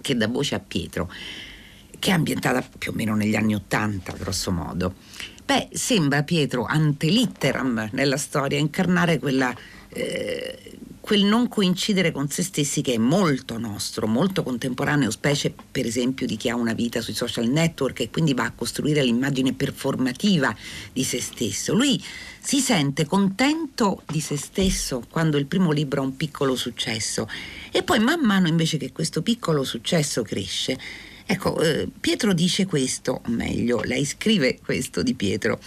che 0.00 0.16
dà 0.16 0.26
voce 0.26 0.54
a 0.54 0.60
Pietro, 0.60 1.10
che 2.06 2.12
è 2.12 2.14
ambientata 2.14 2.64
più 2.78 2.92
o 2.92 2.94
meno 2.94 3.16
negli 3.16 3.34
anni 3.34 3.56
Ottanta, 3.56 4.12
grosso 4.12 4.52
modo, 4.52 4.94
beh, 5.44 5.70
sembra 5.72 6.22
Pietro 6.22 6.64
ante 6.64 7.08
litteram 7.08 7.88
nella 7.92 8.16
storia 8.16 8.58
incarnare 8.58 9.18
quella... 9.18 9.52
Eh, 9.88 10.78
quel 11.00 11.22
non 11.22 11.46
coincidere 11.46 12.10
con 12.10 12.28
se 12.28 12.42
stessi 12.42 12.82
che 12.82 12.94
è 12.94 12.98
molto 12.98 13.58
nostro, 13.58 14.08
molto 14.08 14.42
contemporaneo, 14.42 15.08
specie 15.12 15.54
per 15.70 15.86
esempio 15.86 16.26
di 16.26 16.36
chi 16.36 16.48
ha 16.48 16.56
una 16.56 16.72
vita 16.72 17.00
sui 17.00 17.14
social 17.14 17.46
network 17.46 18.00
e 18.00 18.10
quindi 18.10 18.34
va 18.34 18.42
a 18.42 18.50
costruire 18.50 19.04
l'immagine 19.04 19.52
performativa 19.52 20.52
di 20.92 21.04
se 21.04 21.20
stesso. 21.20 21.74
Lui 21.74 22.02
si 22.40 22.58
sente 22.58 23.04
contento 23.04 24.02
di 24.06 24.20
se 24.20 24.36
stesso 24.36 25.04
quando 25.08 25.36
il 25.36 25.46
primo 25.46 25.70
libro 25.70 26.00
ha 26.00 26.04
un 26.04 26.16
piccolo 26.16 26.56
successo 26.56 27.28
e 27.70 27.84
poi 27.84 28.00
man 28.00 28.22
mano 28.22 28.48
invece 28.48 28.76
che 28.76 28.90
questo 28.90 29.22
piccolo 29.22 29.62
successo 29.62 30.22
cresce, 30.22 30.76
Ecco, 31.28 31.60
eh, 31.60 31.88
Pietro 31.98 32.32
dice 32.32 32.66
questo, 32.66 33.20
o 33.26 33.30
meglio, 33.30 33.82
lei 33.82 34.04
scrive 34.04 34.60
questo 34.64 35.02
di 35.02 35.14
Pietro. 35.14 35.58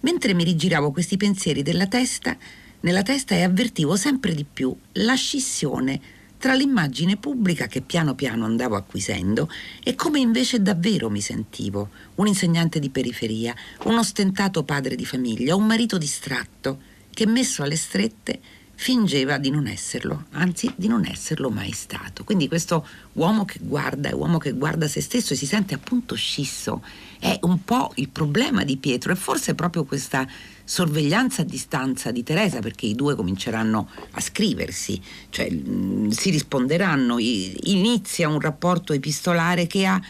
Mentre 0.00 0.34
mi 0.34 0.44
rigiravo 0.44 0.92
questi 0.92 1.16
pensieri 1.16 1.62
della 1.62 1.86
testa, 1.86 2.36
nella 2.80 3.02
testa 3.02 3.34
e 3.34 3.42
avvertivo 3.42 3.96
sempre 3.96 4.34
di 4.34 4.44
più 4.44 4.76
la 4.92 5.14
scissione 5.14 6.00
tra 6.38 6.52
l'immagine 6.52 7.16
pubblica 7.16 7.66
che 7.66 7.80
piano 7.80 8.14
piano 8.14 8.44
andavo 8.44 8.76
acquisendo 8.76 9.48
e 9.82 9.94
come 9.94 10.20
invece 10.20 10.60
davvero 10.60 11.08
mi 11.08 11.22
sentivo, 11.22 11.88
un 12.16 12.26
insegnante 12.26 12.78
di 12.78 12.90
periferia, 12.90 13.54
un 13.84 13.96
ostentato 13.96 14.62
padre 14.62 14.96
di 14.96 15.06
famiglia, 15.06 15.56
un 15.56 15.66
marito 15.66 15.96
distratto 15.96 16.78
che 17.10 17.26
messo 17.26 17.62
alle 17.62 17.76
strette 17.76 18.40
fingeva 18.78 19.38
di 19.38 19.48
non 19.50 19.66
esserlo, 19.66 20.26
anzi 20.32 20.70
di 20.76 20.86
non 20.86 21.06
esserlo 21.06 21.50
mai 21.50 21.72
stato. 21.72 22.24
Quindi 22.24 22.46
questo 22.46 22.86
uomo 23.14 23.46
che 23.46 23.58
guarda 23.62 24.10
è 24.10 24.12
uomo 24.12 24.36
che 24.36 24.52
guarda 24.52 24.86
se 24.86 25.00
stesso 25.00 25.32
e 25.32 25.36
si 25.36 25.46
sente 25.46 25.74
appunto 25.74 26.14
scisso. 26.14 26.84
È 27.18 27.38
un 27.42 27.64
po' 27.64 27.92
il 27.96 28.10
problema 28.10 28.64
di 28.64 28.76
Pietro 28.76 29.12
e 29.12 29.16
forse 29.16 29.54
proprio 29.54 29.84
questa 29.84 30.28
sorveglianza 30.62 31.42
a 31.42 31.44
distanza 31.46 32.10
di 32.10 32.22
Teresa 32.22 32.60
perché 32.60 32.86
i 32.86 32.94
due 32.94 33.16
cominceranno 33.16 33.88
a 34.10 34.20
scriversi, 34.20 35.00
cioè 35.30 35.50
mm, 35.50 36.10
si 36.10 36.30
risponderanno, 36.30 37.16
inizia 37.18 38.28
un 38.28 38.40
rapporto 38.40 38.92
epistolare 38.92 39.66
che 39.66 39.86
ha 39.86 40.00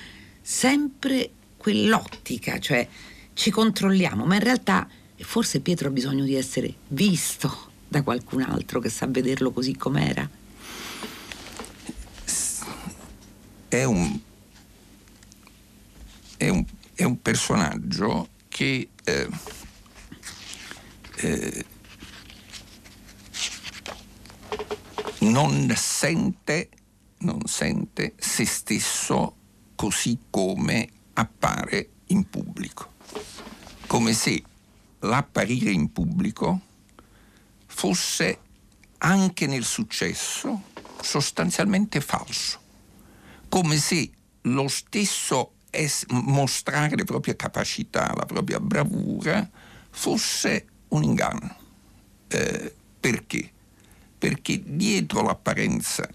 sempre 0.42 1.30
quell'ottica, 1.56 2.58
cioè 2.58 2.86
ci 3.32 3.50
controlliamo, 3.50 4.24
ma 4.24 4.34
in 4.34 4.42
realtà 4.42 4.88
forse 5.18 5.60
Pietro 5.60 5.88
ha 5.88 5.92
bisogno 5.92 6.24
di 6.24 6.34
essere 6.34 6.74
visto 6.88 7.65
da 7.88 8.02
qualcun 8.02 8.42
altro 8.42 8.80
che 8.80 8.88
sa 8.88 9.06
vederlo 9.06 9.50
così 9.50 9.76
com'era. 9.76 10.28
È 13.68 13.84
un, 13.84 14.18
è 16.36 16.48
un, 16.48 16.64
è 16.94 17.04
un 17.04 17.20
personaggio 17.20 18.28
che 18.48 18.88
eh, 19.04 19.28
eh, 21.16 21.64
non, 25.20 25.72
sente, 25.76 26.70
non 27.18 27.40
sente 27.44 28.14
se 28.16 28.46
stesso 28.46 29.36
così 29.74 30.18
come 30.30 30.88
appare 31.14 31.90
in 32.06 32.28
pubblico, 32.28 32.92
come 33.86 34.12
se 34.12 34.42
l'apparire 35.00 35.70
in 35.70 35.92
pubblico 35.92 36.60
fosse 37.66 38.38
anche 38.98 39.46
nel 39.46 39.64
successo 39.64 40.62
sostanzialmente 41.00 42.00
falso, 42.00 42.60
come 43.48 43.76
se 43.76 44.10
lo 44.42 44.68
stesso 44.68 45.52
es- 45.70 46.06
mostrare 46.08 46.96
le 46.96 47.04
proprie 47.04 47.36
capacità, 47.36 48.12
la 48.14 48.24
propria 48.24 48.60
bravura, 48.60 49.48
fosse 49.90 50.66
un 50.88 51.02
inganno. 51.02 51.56
Eh, 52.28 52.74
perché? 52.98 53.50
Perché 54.18 54.62
dietro 54.64 55.22
l'apparenza 55.22 56.08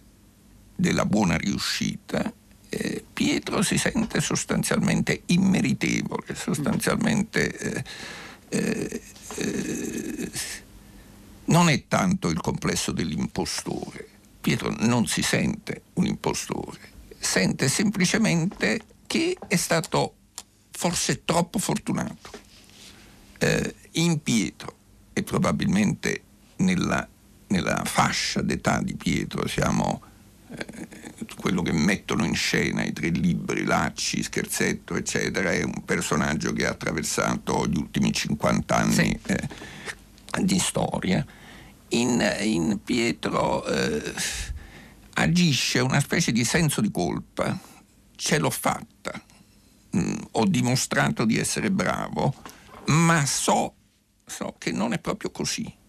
della 0.75 1.05
buona 1.05 1.38
riuscita 1.38 2.34
eh, 2.74 3.03
Pietro 3.12 3.62
si 3.62 3.77
sente 3.77 4.22
sostanzialmente 4.22 5.24
immeritevole, 5.27 6.34
sostanzialmente 6.34 7.58
eh, 7.58 7.84
eh, 8.50 9.01
eh, 9.36 10.31
non 11.45 11.69
è 11.69 11.88
tanto 11.88 12.29
il 12.29 12.39
complesso 12.39 12.91
dell'impostore. 12.91 14.07
Pietro 14.41 14.74
non 14.79 15.07
si 15.07 15.21
sente 15.21 15.83
un 15.93 16.07
impostore, 16.07 16.79
sente 17.19 17.67
semplicemente 17.69 18.81
che 19.05 19.38
è 19.48 19.55
stato 19.55 20.15
forse 20.71 21.24
troppo 21.25 21.60
fortunato 21.60 22.31
eh, 23.38 23.75
in 23.91 24.21
Pietro 24.24 24.75
e 25.13 25.21
probabilmente 25.21 26.24
nella, 26.57 27.07
nella, 27.48 27.83
fascia 27.86 28.41
d'età 28.41 28.81
di 28.81 28.95
Pietro 28.95 29.48
siamo 29.48 30.01
eh, 30.50 31.01
quello 31.39 31.62
che 31.62 31.71
mettono 31.71 32.25
in 32.25 32.36
scena 32.36 32.83
i 32.83 32.93
tre 32.93 33.10
libri, 33.10 33.63
Lacci, 33.63 34.24
Scherzetto, 34.24 34.95
eccetera, 34.95 35.51
è 35.51 35.63
un 35.63 35.83
personaggio 35.86 36.53
che 36.53 36.65
ha 36.65 36.71
attraversato 36.71 37.67
gli 37.67 37.77
ultimi 37.77 38.12
50 38.12 38.75
anni 38.75 38.93
sì. 38.93 39.19
eh, 39.27 39.50
di 40.43 40.60
storia. 40.60 41.25
In, 41.89 42.24
in 42.41 42.79
Pietro 42.83 43.65
eh, 43.65 44.13
agisce 45.15 45.79
una 45.79 46.00
specie 46.00 46.31
di 46.31 46.43
senso 46.45 46.81
di 46.81 46.91
colpa, 46.91 47.60
ce 48.15 48.38
l'ho 48.38 48.50
fatta, 48.50 49.21
mm, 49.98 50.15
ho 50.31 50.45
dimostrato 50.45 51.25
di 51.25 51.38
essere 51.38 51.71
bravo, 51.71 52.33
ma 52.88 53.25
so, 53.25 53.74
so 54.25 54.55
che 54.57 54.71
non 54.71 54.93
è 54.93 55.00
proprio 55.00 55.31
così. 55.31 55.79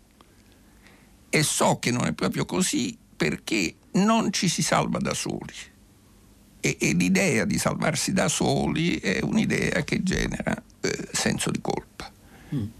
E 1.35 1.43
so 1.43 1.79
che 1.79 1.91
non 1.91 2.07
è 2.07 2.13
proprio 2.13 2.45
così 2.45 2.99
perché 3.17 3.77
non 3.93 4.33
ci 4.33 4.49
si 4.49 4.63
salva 4.63 4.99
da 4.99 5.15
soli. 5.15 5.55
E, 6.61 6.77
e 6.79 6.93
l'idea 6.93 7.45
di 7.45 7.59
salvarsi 7.59 8.13
da 8.13 8.29
soli 8.29 8.99
è 8.99 9.21
un'idea 9.23 9.83
che 9.83 10.03
genera 10.03 10.63
eh, 10.81 11.09
senso 11.13 11.51
di 11.51 11.61
colpa. 11.61 12.11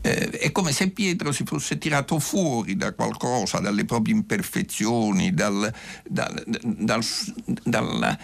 Eh, 0.03 0.31
è 0.31 0.53
come 0.53 0.71
se 0.73 0.91
Pietro 0.91 1.33
si 1.33 1.45
fosse 1.45 1.79
tirato 1.79 2.19
fuori 2.19 2.77
da 2.77 2.93
qualcosa, 2.93 3.59
dalle 3.59 3.85
proprie 3.85 4.15
imperfezioni, 4.15 5.33
dal, 5.33 5.73
dal, 6.07 6.45
dal, 6.47 7.03
dalla, 7.63 8.19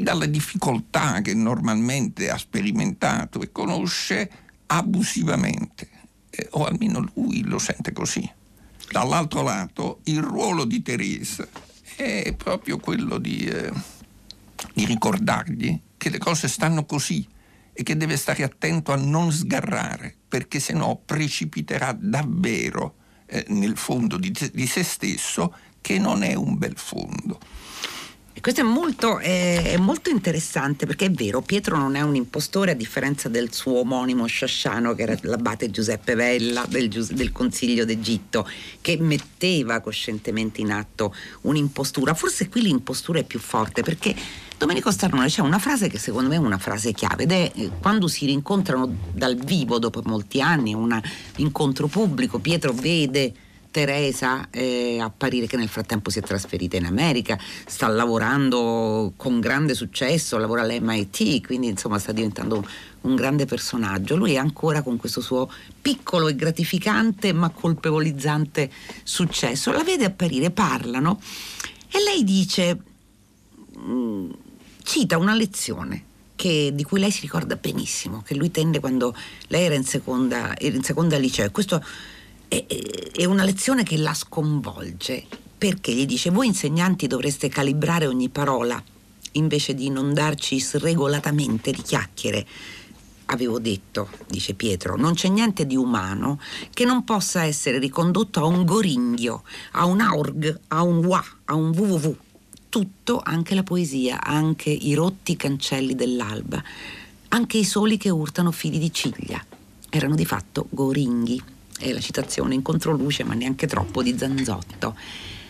dalla 0.00 0.26
difficoltà 0.26 1.22
che 1.22 1.32
normalmente 1.32 2.28
ha 2.30 2.36
sperimentato 2.36 3.40
e 3.40 3.50
conosce 3.50 4.30
abusivamente, 4.66 5.88
eh, 6.30 6.48
o 6.50 6.66
almeno 6.66 7.10
lui 7.14 7.42
lo 7.42 7.58
sente 7.58 7.92
così. 7.92 8.28
Dall'altro 8.90 9.42
lato, 9.42 10.00
il 10.04 10.20
ruolo 10.20 10.64
di 10.64 10.82
Teresa 10.82 11.48
è 11.96 12.34
proprio 12.36 12.78
quello 12.78 13.18
di, 13.18 13.46
eh, 13.46 13.72
di 14.74 14.84
ricordargli 14.84 15.80
che 15.96 16.10
le 16.10 16.18
cose 16.18 16.48
stanno 16.48 16.84
così 16.84 17.26
e 17.72 17.82
che 17.82 17.96
deve 17.96 18.16
stare 18.16 18.42
attento 18.42 18.92
a 18.92 18.96
non 18.96 19.32
sgarrare, 19.32 20.14
perché 20.28 20.60
se 20.60 20.72
no 20.72 21.00
precipiterà 21.04 21.96
davvero 21.98 22.96
eh, 23.26 23.44
nel 23.48 23.76
fondo 23.76 24.16
di, 24.16 24.34
di 24.52 24.66
se 24.66 24.82
stesso, 24.82 25.54
che 25.80 25.98
non 25.98 26.22
è 26.22 26.34
un 26.34 26.58
bel 26.58 26.76
fondo. 26.76 27.38
Questo 28.40 28.62
è 28.62 28.64
molto, 28.64 29.18
è, 29.18 29.72
è 29.72 29.76
molto, 29.76 30.08
interessante 30.08 30.86
perché 30.86 31.06
è 31.06 31.10
vero, 31.10 31.42
Pietro 31.42 31.76
non 31.76 31.94
è 31.94 32.00
un 32.00 32.14
impostore 32.14 32.70
a 32.70 32.74
differenza 32.74 33.28
del 33.28 33.52
suo 33.52 33.80
omonimo 33.80 34.24
Sciasciano 34.24 34.94
che 34.94 35.02
era 35.02 35.18
l'abate 35.22 35.70
Giuseppe 35.70 36.14
Vella 36.14 36.64
del, 36.66 36.88
del 36.88 37.32
Consiglio 37.32 37.84
d'Egitto 37.84 38.48
che 38.80 38.96
metteva 38.98 39.80
coscientemente 39.80 40.62
in 40.62 40.72
atto 40.72 41.14
un'impostura. 41.42 42.14
Forse 42.14 42.48
qui 42.48 42.62
l'impostura 42.62 43.18
è 43.18 43.24
più 43.24 43.38
forte 43.38 43.82
perché 43.82 44.14
Domenico 44.60 44.90
Starnone 44.90 45.28
c'è 45.28 45.40
una 45.40 45.58
frase 45.58 45.88
che 45.88 45.96
secondo 45.96 46.28
me 46.28 46.34
è 46.34 46.38
una 46.38 46.58
frase 46.58 46.92
chiave 46.92 47.22
ed 47.22 47.32
è 47.32 47.50
eh, 47.54 47.70
quando 47.80 48.08
si 48.08 48.26
rincontrano 48.26 48.94
dal 49.10 49.34
vivo 49.34 49.78
dopo 49.78 50.02
molti 50.04 50.42
anni, 50.42 50.74
un 50.74 51.00
incontro 51.36 51.86
pubblico, 51.86 52.40
Pietro 52.40 52.74
vede 52.74 53.32
Teresa 53.70 54.50
eh, 54.50 54.98
apparire 55.00 55.46
che 55.46 55.56
nel 55.56 55.70
frattempo 55.70 56.10
si 56.10 56.18
è 56.18 56.22
trasferita 56.22 56.76
in 56.76 56.84
America, 56.84 57.38
sta 57.64 57.88
lavorando 57.88 59.14
con 59.16 59.40
grande 59.40 59.72
successo, 59.72 60.36
lavora 60.36 60.60
all'MIT, 60.60 61.46
quindi 61.46 61.68
insomma 61.68 61.98
sta 61.98 62.12
diventando 62.12 62.62
un 63.00 63.14
grande 63.14 63.46
personaggio. 63.46 64.14
Lui 64.14 64.34
è 64.34 64.36
ancora 64.36 64.82
con 64.82 64.98
questo 64.98 65.22
suo 65.22 65.50
piccolo 65.80 66.28
e 66.28 66.36
gratificante 66.36 67.32
ma 67.32 67.48
colpevolizzante 67.48 68.70
successo. 69.04 69.72
La 69.72 69.84
vede 69.84 70.04
apparire, 70.04 70.50
parlano 70.50 71.18
e 71.90 72.02
lei 72.04 72.24
dice, 72.24 72.78
mm, 73.78 74.30
cita 74.90 75.18
una 75.18 75.34
lezione 75.34 76.02
che, 76.34 76.72
di 76.74 76.82
cui 76.82 76.98
lei 76.98 77.12
si 77.12 77.20
ricorda 77.20 77.54
benissimo, 77.54 78.22
che 78.22 78.34
lui 78.34 78.50
tenne 78.50 78.80
quando 78.80 79.14
lei 79.46 79.66
era 79.66 79.76
in 79.76 79.84
seconda, 79.84 80.58
era 80.58 80.74
in 80.74 80.82
seconda 80.82 81.16
liceo. 81.16 81.48
Questo 81.52 81.80
è, 82.48 82.66
è 83.12 83.24
una 83.24 83.44
lezione 83.44 83.84
che 83.84 83.96
la 83.98 84.12
sconvolge 84.14 85.24
perché 85.56 85.92
gli 85.92 86.06
dice 86.06 86.30
voi 86.30 86.48
insegnanti 86.48 87.06
dovreste 87.06 87.48
calibrare 87.48 88.08
ogni 88.08 88.30
parola 88.30 88.82
invece 89.32 89.74
di 89.74 89.90
non 89.90 90.12
darci 90.12 90.58
sregolatamente 90.58 91.70
di 91.70 91.82
chiacchiere. 91.82 92.44
Avevo 93.26 93.60
detto, 93.60 94.08
dice 94.26 94.54
Pietro, 94.54 94.96
non 94.96 95.14
c'è 95.14 95.28
niente 95.28 95.66
di 95.66 95.76
umano 95.76 96.40
che 96.74 96.84
non 96.84 97.04
possa 97.04 97.44
essere 97.44 97.78
ricondotto 97.78 98.40
a 98.40 98.46
un 98.46 98.64
goringhio, 98.64 99.44
a 99.72 99.84
un 99.84 100.00
aurg, 100.00 100.62
a 100.66 100.82
un 100.82 101.04
wa, 101.04 101.24
a 101.44 101.54
un 101.54 101.68
www. 101.68 102.16
Tutto, 102.70 103.20
anche 103.22 103.54
la 103.54 103.62
poesia, 103.62 104.22
anche 104.22 104.70
i 104.70 104.94
rotti 104.94 105.36
cancelli 105.36 105.94
dell'alba, 105.94 106.62
anche 107.28 107.58
i 107.58 107.64
soli 107.64 107.98
che 107.98 108.08
urtano 108.08 108.50
fili 108.52 108.78
di 108.78 108.90
ciglia. 108.90 109.44
Erano 109.90 110.14
di 110.14 110.24
fatto 110.24 110.66
goringhi 110.70 111.58
è 111.80 111.92
la 111.92 112.00
citazione 112.00 112.54
in 112.54 112.62
controluce, 112.62 113.24
ma 113.24 113.32
neanche 113.32 113.66
troppo, 113.66 114.02
di 114.02 114.16
Zanzotto. 114.16 114.94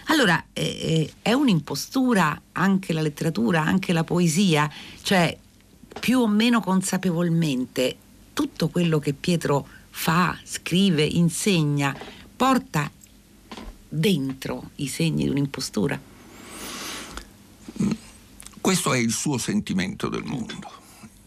Allora, 0.07 0.43
eh, 0.53 0.63
eh, 0.63 1.13
è 1.23 1.33
un'impostura 1.33 2.41
anche 2.53 2.93
la 2.93 3.03
letteratura, 3.03 3.65
anche 3.65 3.93
la 3.93 4.05
poesia, 4.05 4.71
cioè 5.03 5.37
più 5.99 6.21
o 6.21 6.29
meno 6.29 6.61
consapevolmente 6.61 7.97
tutto 8.33 8.69
quello 8.69 9.01
che 9.01 9.13
Pietro 9.13 9.67
fa, 9.91 10.39
scrive, 10.45 11.03
insegna, 11.03 11.97
porta 12.37 12.91
dentro 13.89 14.71
i 14.77 14.87
segni 14.87 15.25
di 15.25 15.31
un'impostura. 15.31 16.10
Questo 18.61 18.93
è 18.93 18.99
il 18.99 19.13
suo 19.13 19.39
sentimento 19.39 20.09
del 20.09 20.25
mondo. 20.25 20.79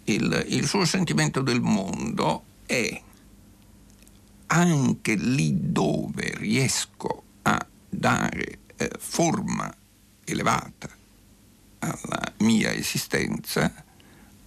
Il, 0.06 0.46
il 0.50 0.68
suo 0.68 0.86
sentimento 0.86 1.42
del 1.42 1.62
mondo 1.62 2.44
è 2.66 3.02
anche 4.48 5.16
lì 5.16 5.72
dove 5.72 6.34
riesco 6.36 7.24
a 7.44 7.66
dare 7.90 8.60
eh, 8.76 8.92
forma 9.00 9.74
elevata 10.26 10.90
alla 11.80 12.34
mia 12.40 12.72
esistenza, 12.72 13.84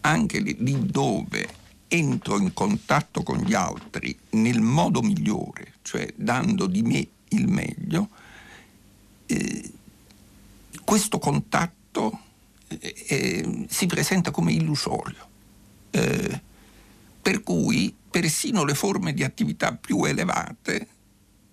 anche 0.00 0.40
lì, 0.40 0.56
dove 0.86 1.64
entro 1.88 2.38
in 2.38 2.52
contatto 2.52 3.22
con 3.22 3.38
gli 3.38 3.54
altri 3.54 4.16
nel 4.30 4.60
modo 4.60 5.02
migliore, 5.02 5.75
cioè 5.82 6.12
dando 6.16 6.66
di 6.66 6.82
me 6.82 7.06
il 7.28 7.48
meglio, 7.48 8.08
eh, 9.26 9.70
questo 10.84 11.18
contatto 11.18 11.75
eh, 12.69 12.95
eh, 13.09 13.67
si 13.69 13.87
presenta 13.87 14.31
come 14.31 14.53
illusorio. 14.53 15.29
Eh, 15.91 16.41
per 17.23 17.43
cui 17.43 17.95
persino 18.11 18.65
le 18.65 18.75
forme 18.75 19.12
di 19.12 19.25
attività 19.25 19.75
più 19.75 20.05
elevate, 20.05 20.88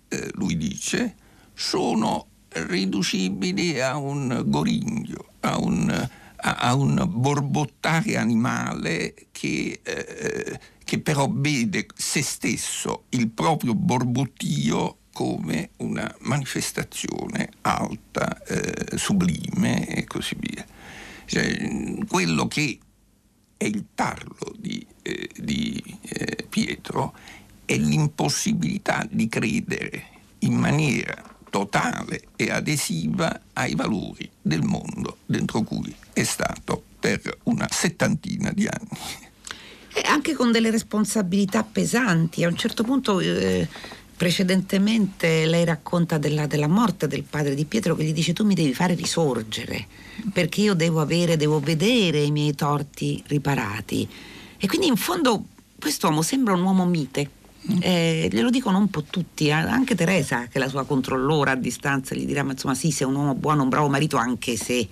eh, 0.08 0.30
lui 0.34 0.56
dice, 0.56 1.14
sono 1.54 2.26
riducibili 2.48 3.80
a 3.80 3.96
un 3.96 4.42
goringhio, 4.46 5.32
a 5.40 5.58
un, 5.58 5.90
a, 5.90 6.54
a 6.54 6.74
un 6.74 7.04
borbottare 7.08 8.16
animale 8.16 9.14
che, 9.32 9.80
eh, 9.82 10.60
che 10.84 11.00
però 11.00 11.28
vede 11.30 11.86
se 11.94 12.22
stesso, 12.22 13.04
il 13.10 13.30
proprio 13.30 13.74
borbottio, 13.74 14.98
come 15.14 15.70
una 15.76 16.12
manifestazione 16.22 17.50
alta, 17.62 18.42
eh, 18.42 18.98
sublime 18.98 19.86
e 19.86 20.04
così 20.04 20.36
via. 20.36 20.66
Cioè, 21.24 22.04
quello 22.08 22.48
che 22.48 22.78
è 23.56 23.64
il 23.64 23.86
tarlo 23.94 24.52
di, 24.58 24.84
eh, 25.02 25.30
di 25.36 25.82
eh, 26.02 26.44
Pietro 26.48 27.14
è 27.64 27.76
l'impossibilità 27.76 29.06
di 29.08 29.28
credere 29.28 30.04
in 30.40 30.54
maniera 30.54 31.22
totale 31.48 32.24
e 32.34 32.50
adesiva 32.50 33.40
ai 33.52 33.76
valori 33.76 34.28
del 34.42 34.62
mondo 34.62 35.18
dentro 35.26 35.62
cui 35.62 35.94
è 36.12 36.24
stato 36.24 36.82
per 36.98 37.38
una 37.44 37.68
settantina 37.70 38.50
di 38.50 38.66
anni. 38.66 39.22
E 39.94 40.02
anche 40.08 40.34
con 40.34 40.50
delle 40.50 40.72
responsabilità 40.72 41.62
pesanti. 41.62 42.42
A 42.42 42.48
un 42.48 42.56
certo 42.56 42.82
punto 42.82 43.20
eh, 43.20 43.68
precedentemente 44.16 45.46
lei 45.46 45.64
racconta 45.64 46.18
della, 46.18 46.46
della, 46.46 46.68
morte 46.68 47.06
del 47.08 47.24
padre 47.24 47.54
di 47.54 47.64
Pietro 47.64 47.94
che 47.94 48.04
gli 48.04 48.12
dice 48.12 48.32
tu 48.32 48.44
mi 48.44 48.54
devi 48.54 48.72
fare 48.72 48.94
risorgere 48.94 49.86
perché 50.32 50.60
io 50.60 50.74
devo 50.74 51.00
avere, 51.00 51.36
devo 51.36 51.60
vedere 51.60 52.20
i 52.20 52.30
miei 52.30 52.54
torti 52.54 53.22
riparati. 53.26 54.08
E 54.58 54.66
quindi 54.66 54.86
in 54.86 54.96
fondo 54.96 55.44
quest'uomo 55.78 56.22
sembra 56.22 56.54
un 56.54 56.62
uomo 56.62 56.86
mite. 56.86 57.30
Eh, 57.80 58.28
glielo 58.30 58.50
dicono 58.50 58.78
un 58.78 58.90
po' 58.90 59.04
tutti, 59.04 59.46
eh. 59.46 59.52
anche 59.52 59.94
Teresa 59.94 60.42
che 60.42 60.52
è 60.52 60.58
la 60.58 60.68
sua 60.68 60.84
controllora 60.84 61.52
a 61.52 61.56
distanza 61.56 62.14
gli 62.14 62.26
dirà 62.26 62.42
ma 62.42 62.52
insomma 62.52 62.74
sì 62.74 62.90
sei 62.90 63.06
un 63.06 63.14
uomo 63.14 63.34
buono, 63.34 63.62
un 63.62 63.70
bravo 63.70 63.88
marito 63.88 64.18
anche 64.18 64.56
se 64.56 64.86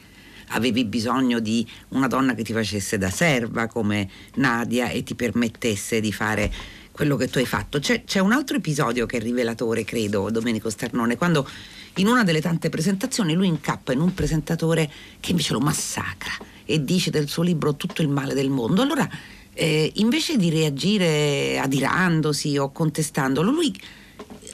avevi 0.49 0.85
bisogno 0.87 1.39
di 1.39 1.67
una 1.91 2.07
donna 2.07 2.35
che 2.35 2.43
ti 2.43 2.53
facesse 2.53 2.97
da 2.97 3.11
serva 3.11 3.67
come 3.67 4.09
Nadia 4.37 4.89
e 4.89 5.03
ti 5.03 5.15
permettesse 5.15 6.01
di 6.01 6.13
fare 6.13 6.51
quello 6.93 7.17
che 7.17 7.29
tu 7.29 7.39
hai 7.39 7.47
fatto. 7.47 7.81
C'è, 7.81 8.05
c'è, 8.05 8.21
un 8.21 8.33
altro 8.33 8.57
episodio 8.57 9.07
che 9.07 9.17
è 9.17 9.21
rivelatore, 9.21 9.85
credo, 9.85 10.31
Domenico 10.31 10.71
Sternone, 10.71 11.17
quando 11.17 11.49
in 11.97 12.07
una 12.07 12.23
delle 12.23 12.41
tante 12.41 12.69
presentazioni 12.69 13.35
lui 13.35 13.49
incappa 13.49 13.93
in 13.93 14.01
un 14.01 14.15
presentatore 14.15 14.91
che 15.19 15.33
invece 15.33 15.55
lo 15.55 15.61
massacra 15.61 16.33
e 16.65 16.85
dice 16.85 17.11
del 17.11 17.29
suo 17.29 17.43
libro 17.43 17.75
tutto 17.75 18.03
il 18.03 18.09
male 18.09 18.35
del 18.35 18.51
mondo. 18.51 18.83
Allora, 18.83 19.09
eh, 19.55 19.91
invece 19.97 20.37
di 20.37 20.51
reagire 20.51 21.59
adirandosi 21.59 22.57
o 22.57 22.71
contestandolo, 22.71 23.51
lui 23.51 23.75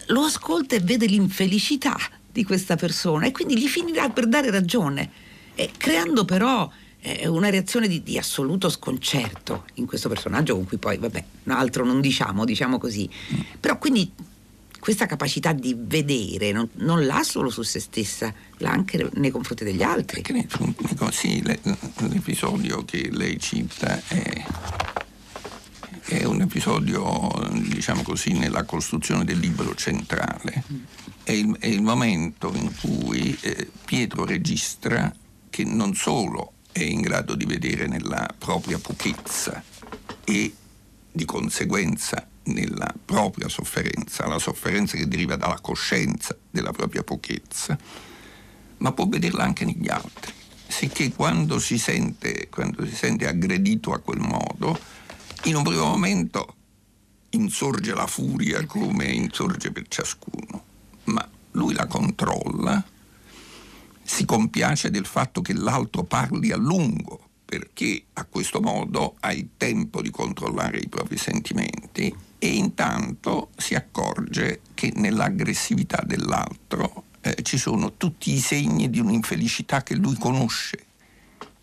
lo 0.06 0.22
ascolta 0.22 0.74
e 0.74 0.80
vede 0.80 1.06
l'infelicità 1.06 1.96
di 2.30 2.44
questa 2.44 2.76
persona 2.76 3.26
e 3.26 3.32
quindi 3.32 3.58
gli 3.58 3.66
finirà 3.66 4.08
per 4.08 4.26
dare 4.26 4.50
ragione, 4.50 5.10
eh, 5.54 5.70
creando 5.76 6.24
però 6.24 6.70
è 7.00 7.26
una 7.26 7.48
reazione 7.48 7.86
di, 7.86 8.02
di, 8.02 8.18
assoluto 8.18 8.68
sconcerto 8.68 9.64
in 9.74 9.86
questo 9.86 10.08
personaggio 10.08 10.54
con 10.56 10.66
cui 10.66 10.78
poi, 10.78 10.98
vabbè, 10.98 11.24
altro 11.46 11.84
non 11.84 12.00
diciamo, 12.00 12.44
diciamo 12.44 12.78
così. 12.78 13.08
Mm. 13.08 13.40
Però 13.60 13.78
quindi 13.78 14.10
questa 14.80 15.06
capacità 15.06 15.52
di 15.52 15.76
vedere 15.78 16.50
non, 16.50 16.68
non, 16.74 17.06
l'ha 17.06 17.22
solo 17.22 17.50
su 17.50 17.62
se 17.62 17.80
stessa, 17.80 18.32
l'ha 18.58 18.70
anche 18.70 19.08
nei 19.14 19.30
confronti 19.30 19.64
degli 19.64 19.82
altri. 19.82 20.22
Perché, 20.22 20.48
sì, 21.12 21.42
l'episodio 21.42 22.84
che 22.84 23.08
lei 23.12 23.38
cita 23.38 24.02
è, 24.08 24.44
è 26.04 26.24
un 26.24 26.40
episodio, 26.40 27.30
diciamo 27.68 28.02
così, 28.02 28.32
nella 28.32 28.64
costruzione 28.64 29.24
del 29.24 29.38
libro 29.38 29.74
centrale. 29.74 30.64
Mm. 30.72 30.76
È, 31.22 31.32
il, 31.32 31.56
è 31.60 31.66
il, 31.66 31.82
momento 31.82 32.52
in 32.54 32.72
cui 32.80 33.36
eh, 33.42 33.70
Pietro 33.84 34.24
registra 34.24 35.14
che 35.50 35.64
non 35.64 35.94
solo 35.94 36.54
è 36.78 36.84
in 36.84 37.00
grado 37.00 37.34
di 37.34 37.44
vedere 37.44 37.86
nella 37.86 38.28
propria 38.36 38.78
pochezza 38.78 39.62
e 40.24 40.54
di 41.10 41.24
conseguenza 41.24 42.26
nella 42.44 42.94
propria 43.04 43.48
sofferenza, 43.48 44.26
la 44.26 44.38
sofferenza 44.38 44.96
che 44.96 45.08
deriva 45.08 45.36
dalla 45.36 45.60
coscienza 45.60 46.36
della 46.50 46.72
propria 46.72 47.02
pochezza, 47.02 47.76
ma 48.78 48.92
può 48.92 49.06
vederla 49.06 49.42
anche 49.42 49.64
negli 49.64 49.88
altri, 49.88 50.32
sicché 50.66 51.12
quando 51.12 51.58
si 51.58 51.78
sente, 51.78 52.48
quando 52.48 52.86
si 52.86 52.94
sente 52.94 53.26
aggredito 53.26 53.92
a 53.92 53.98
quel 53.98 54.20
modo, 54.20 54.78
in 55.44 55.56
un 55.56 55.62
primo 55.62 55.84
momento 55.84 56.54
insorge 57.30 57.92
la 57.92 58.06
furia 58.06 58.64
come 58.64 59.06
insorge 59.06 59.70
per 59.70 59.86
ciascuno, 59.88 60.64
ma 61.04 61.28
lui 61.52 61.74
la 61.74 61.86
controlla 61.86 62.82
si 64.08 64.24
compiace 64.24 64.90
del 64.90 65.04
fatto 65.04 65.42
che 65.42 65.52
l'altro 65.52 66.02
parli 66.02 66.50
a 66.50 66.56
lungo, 66.56 67.28
perché 67.44 68.04
a 68.14 68.24
questo 68.24 68.58
modo 68.60 69.16
hai 69.20 69.50
tempo 69.58 70.00
di 70.00 70.10
controllare 70.10 70.78
i 70.78 70.88
propri 70.88 71.18
sentimenti 71.18 72.12
e 72.38 72.48
intanto 72.48 73.50
si 73.54 73.74
accorge 73.74 74.62
che 74.72 74.94
nell'aggressività 74.96 76.02
dell'altro 76.06 77.04
eh, 77.20 77.36
ci 77.42 77.58
sono 77.58 77.96
tutti 77.98 78.32
i 78.32 78.38
segni 78.38 78.88
di 78.88 78.98
un'infelicità 78.98 79.82
che 79.82 79.94
lui 79.94 80.16
conosce 80.16 80.86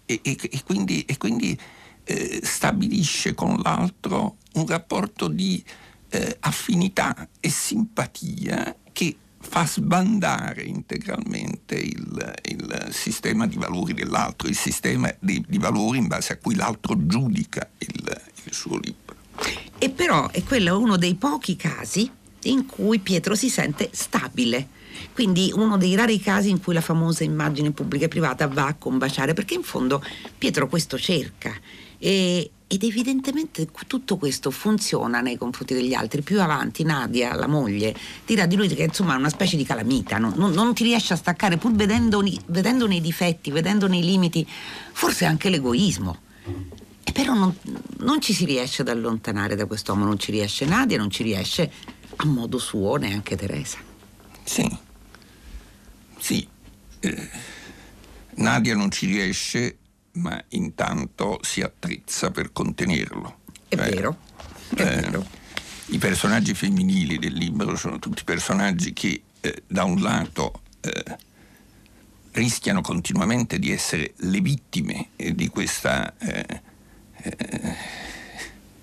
e, 0.05 0.19
e, 0.21 0.37
e 0.39 0.63
quindi, 0.63 1.03
e 1.03 1.17
quindi 1.17 1.59
eh, 2.03 2.41
stabilisce 2.43 3.33
con 3.33 3.59
l'altro 3.63 4.37
un 4.53 4.67
rapporto 4.67 5.27
di 5.27 5.63
eh, 6.09 6.37
affinità 6.41 7.27
e 7.39 7.49
simpatia 7.49 8.75
che 8.93 9.17
fa 9.47 9.65
sbandare 9.65 10.63
integralmente 10.63 11.75
il, 11.75 12.33
il, 12.49 12.87
sistema 12.91 13.45
di 13.45 13.57
valori 13.57 13.93
dell'altro, 13.93 14.47
il 14.47 14.55
sistema 14.55 15.13
di, 15.19 15.43
di, 15.47 15.57
valori 15.57 15.99
in 15.99 16.07
base 16.07 16.33
a 16.33 16.37
cui 16.37 16.55
l'altro 16.55 17.05
giudica 17.05 17.69
il, 17.77 18.21
il 18.43 18.53
suo 18.53 18.77
libro. 18.77 19.15
E 19.77 19.89
però 19.89 20.29
è 20.29 20.43
quello 20.43 20.79
uno 20.79 20.97
dei 20.97 21.15
pochi 21.15 21.55
casi 21.55 22.09
in 22.43 22.65
cui 22.65 22.99
Pietro 22.99 23.35
si 23.35 23.49
sente 23.49 23.89
stabile. 23.93 24.69
Quindi 25.13 25.51
uno 25.53 25.77
dei 25.77 25.95
rari 25.95 26.19
casi 26.19 26.49
in 26.49 26.61
cui 26.61 26.73
la 26.73 26.81
famosa 26.81 27.23
immagine 27.23 27.71
pubblica 27.71 28.05
e 28.05 28.09
privata 28.09 28.47
va 28.47 28.67
a 28.67 28.73
combaciare, 28.73 29.33
perché 29.33 29.53
in 29.53 29.63
fondo 29.63 30.03
Pietro 30.37 30.67
questo 30.67 30.97
cerca. 30.97 31.53
E, 31.97 32.51
ed 32.67 32.83
evidentemente 32.83 33.67
tutto 33.87 34.17
questo 34.17 34.49
funziona 34.49 35.21
nei 35.21 35.37
confronti 35.37 35.73
degli 35.73 35.93
altri. 35.93 36.21
Più 36.21 36.41
avanti 36.41 36.83
Nadia, 36.83 37.35
la 37.35 37.47
moglie, 37.47 37.95
dirà 38.25 38.45
di 38.45 38.55
lui 38.55 38.67
che 38.67 38.83
insomma 38.83 39.13
è 39.13 39.17
una 39.17 39.29
specie 39.29 39.55
di 39.55 39.63
calamita, 39.63 40.17
non, 40.17 40.33
non, 40.35 40.51
non 40.51 40.73
ti 40.73 40.83
riesce 40.83 41.13
a 41.13 41.15
staccare 41.17 41.57
pur 41.57 41.73
vedendone 41.73 42.95
i 42.95 43.01
difetti, 43.01 43.51
vedendone 43.51 43.97
i 43.97 44.03
limiti, 44.03 44.45
forse 44.47 45.25
anche 45.25 45.49
l'egoismo. 45.49 46.17
E 47.03 47.11
però 47.11 47.33
non, 47.35 47.55
non 47.99 48.19
ci 48.19 48.33
si 48.33 48.45
riesce 48.45 48.81
ad 48.81 48.89
allontanare 48.89 49.55
da 49.55 49.67
quest'uomo, 49.67 50.05
non 50.05 50.17
ci 50.17 50.31
riesce 50.31 50.65
Nadia, 50.65 50.97
non 50.97 51.11
ci 51.11 51.21
riesce 51.21 51.71
a 52.15 52.25
modo 52.25 52.57
suo 52.57 52.95
neanche 52.95 53.35
Teresa. 53.35 53.77
Sì, 54.43 54.77
sì. 56.17 56.47
Eh, 56.99 57.29
Nadia 58.35 58.75
non 58.75 58.89
ci 58.89 59.05
riesce, 59.05 59.77
ma 60.15 60.41
intanto 60.49 61.39
si 61.41 61.61
attrezza 61.61 62.31
per 62.31 62.51
contenerlo. 62.51 63.39
È 63.67 63.75
eh, 63.75 63.77
vero, 63.77 64.17
è 64.75 64.81
eh, 64.81 64.85
vero. 64.85 65.25
I 65.87 65.97
personaggi 65.97 66.53
femminili 66.53 67.19
del 67.19 67.33
libro 67.33 67.75
sono 67.75 67.99
tutti 67.99 68.23
personaggi 68.23 68.93
che 68.93 69.21
eh, 69.39 69.63
da 69.67 69.83
un 69.83 70.01
lato 70.01 70.61
eh, 70.81 71.17
rischiano 72.31 72.81
continuamente 72.81 73.59
di 73.59 73.71
essere 73.71 74.13
le 74.17 74.41
vittime 74.41 75.09
di 75.15 75.47
questa 75.47 76.13
eh, 76.17 76.61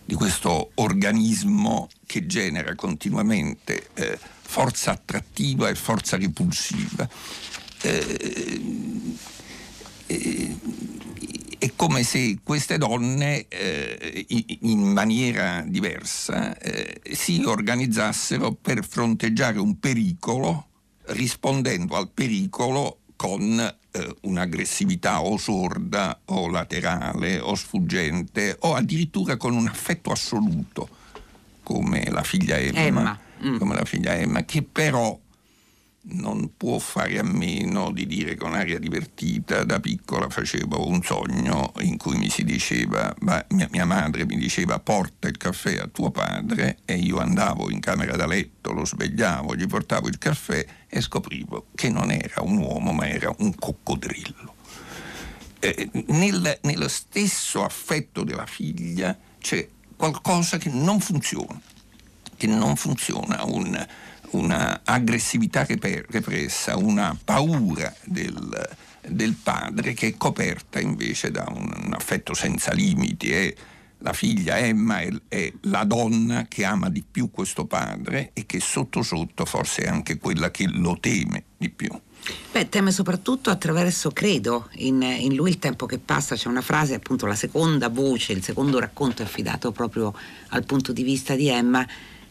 di 0.04 0.14
questo 0.14 0.72
organismo 0.74 1.88
che 2.06 2.26
genera 2.26 2.74
continuamente 2.74 3.88
eh, 3.94 4.18
forza 4.42 4.90
attrattiva 4.90 5.68
e 5.68 5.74
forza 5.74 6.16
repulsiva. 6.18 7.08
Eh, 7.80 9.14
eh, 10.06 10.58
come 11.82 12.04
se 12.04 12.38
queste 12.44 12.78
donne 12.78 13.48
eh, 13.48 14.24
in 14.60 14.92
maniera 14.92 15.64
diversa 15.66 16.56
eh, 16.56 17.00
si 17.10 17.42
organizzassero 17.44 18.52
per 18.52 18.84
fronteggiare 18.84 19.58
un 19.58 19.80
pericolo 19.80 20.68
rispondendo 21.06 21.96
al 21.96 22.08
pericolo 22.14 22.98
con 23.16 23.58
eh, 23.58 24.16
un'aggressività 24.20 25.22
o 25.22 25.36
sorda 25.36 26.20
o 26.26 26.48
laterale 26.48 27.40
o 27.40 27.56
sfuggente 27.56 28.58
o 28.60 28.74
addirittura 28.74 29.36
con 29.36 29.52
un 29.52 29.66
affetto 29.66 30.12
assoluto 30.12 30.88
come 31.64 32.04
la 32.10 32.22
figlia 32.22 32.58
Emma, 32.58 32.78
Emma. 32.78 33.20
Mm. 33.44 33.58
Come 33.58 33.74
la 33.74 33.84
figlia 33.84 34.14
Emma 34.14 34.44
che 34.44 34.62
però 34.62 35.18
non 36.04 36.56
può 36.56 36.78
fare 36.78 37.18
a 37.18 37.22
meno 37.22 37.92
di 37.92 38.06
dire 38.06 38.34
con 38.34 38.54
aria 38.54 38.78
divertita, 38.78 39.62
da 39.64 39.78
piccola 39.78 40.28
facevo 40.28 40.88
un 40.88 41.02
sogno 41.02 41.72
in 41.80 41.96
cui 41.96 42.16
mi 42.16 42.28
si 42.28 42.44
diceva, 42.44 43.14
mia, 43.20 43.68
mia, 43.70 43.84
madre 43.84 44.24
mi 44.26 44.36
diceva 44.36 44.80
porta 44.80 45.28
il 45.28 45.36
caffè 45.36 45.78
a 45.78 45.86
tuo 45.86 46.10
padre 46.10 46.78
e 46.84 46.96
io 46.96 47.18
andavo 47.18 47.70
in 47.70 47.78
camera 47.78 48.16
da 48.16 48.26
letto, 48.26 48.72
lo 48.72 48.84
svegliavo, 48.84 49.54
gli 49.54 49.66
portavo 49.66 50.08
il 50.08 50.18
caffè 50.18 50.64
e 50.88 51.00
scoprivo 51.00 51.66
che 51.74 51.88
non 51.88 52.10
era 52.10 52.42
un 52.42 52.58
uomo 52.58 52.92
ma 52.92 53.06
era 53.06 53.32
un 53.38 53.54
coccodrillo. 53.54 54.54
Eh, 55.60 55.88
nel, 56.08 56.58
nello 56.62 56.88
stesso 56.88 57.62
affetto 57.62 58.24
della 58.24 58.46
figlia 58.46 59.16
c'è 59.38 59.68
qualcosa 59.94 60.58
che 60.58 60.68
non 60.68 60.98
funziona, 60.98 61.60
che 62.36 62.48
non 62.48 62.74
funziona, 62.74 63.44
un, 63.44 63.86
una 64.32 64.82
aggressività 64.84 65.64
repressa, 65.66 66.76
una 66.76 67.16
paura 67.22 67.94
del, 68.04 68.76
del, 69.06 69.34
padre 69.34 69.94
che 69.94 70.08
è 70.08 70.16
coperta 70.16 70.80
invece 70.80 71.30
da 71.30 71.46
un, 71.48 71.70
un 71.84 71.94
affetto 71.94 72.34
senza 72.34 72.72
limiti. 72.72 73.30
E 73.30 73.56
la 73.98 74.12
figlia 74.12 74.58
Emma 74.58 75.00
è, 75.00 75.10
è, 75.28 75.52
la 75.62 75.84
donna 75.84 76.46
che 76.48 76.64
ama 76.64 76.88
di 76.88 77.04
più 77.08 77.30
questo 77.30 77.66
padre 77.66 78.30
e 78.32 78.46
che 78.46 78.60
sotto 78.60 79.02
sotto 79.02 79.44
forse 79.44 79.82
è 79.82 79.88
anche 79.88 80.18
quella 80.18 80.50
che 80.50 80.66
lo 80.68 80.98
teme 81.00 81.44
di 81.56 81.70
più. 81.70 81.90
Beh, 82.52 82.68
teme 82.68 82.92
soprattutto 82.92 83.50
attraverso, 83.50 84.12
credo, 84.12 84.68
in, 84.74 85.02
in, 85.02 85.34
lui 85.34 85.50
il 85.50 85.58
tempo 85.58 85.86
che 85.86 85.98
passa, 85.98 86.36
c'è 86.36 86.48
una 86.48 86.60
frase, 86.60 86.94
appunto 86.94 87.26
la 87.26 87.34
seconda 87.34 87.88
voce, 87.88 88.32
il 88.32 88.44
secondo 88.44 88.78
racconto 88.78 89.22
è 89.22 89.24
affidato 89.24 89.72
proprio 89.72 90.14
al 90.48 90.64
punto 90.64 90.92
di 90.92 91.02
vista 91.02 91.34
di 91.34 91.48
Emma, 91.48 91.84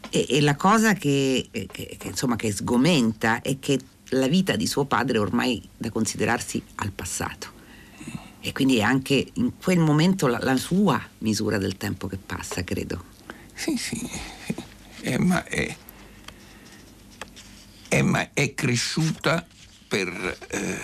e, 0.10 0.26
e 0.30 0.42
la 0.42 0.56
cosa 0.56 0.94
che, 0.94 1.50
che, 1.52 1.68
che, 1.98 2.08
insomma, 2.08 2.36
che 2.36 2.52
sgomenta 2.52 3.42
è 3.42 3.60
che 3.60 3.80
la 4.10 4.28
vita 4.28 4.56
di 4.56 4.68
suo 4.68 4.86
padre 4.86 5.18
è 5.18 5.22
ormai 5.22 5.62
da 5.78 5.90
considerarsi 5.90 6.62
al 6.76 6.92
passato. 6.92 7.60
E 8.42 8.52
quindi 8.54 8.78
è 8.78 8.82
anche 8.82 9.30
in 9.34 9.58
quel 9.62 9.80
momento 9.80 10.28
la, 10.28 10.40
la 10.42 10.58
sua 10.58 11.02
misura 11.20 11.58
del 11.58 11.78
tempo 11.78 12.08
che 12.08 12.18
passa, 12.18 12.64
credo. 12.64 13.06
Sì, 13.54 13.78
sì. 13.78 14.10
Emma 15.02 15.44
è, 15.46 15.76
Emma 17.88 18.30
è 18.34 18.54
cresciuta 18.54 19.46
per 19.88 20.38
eh, 20.50 20.80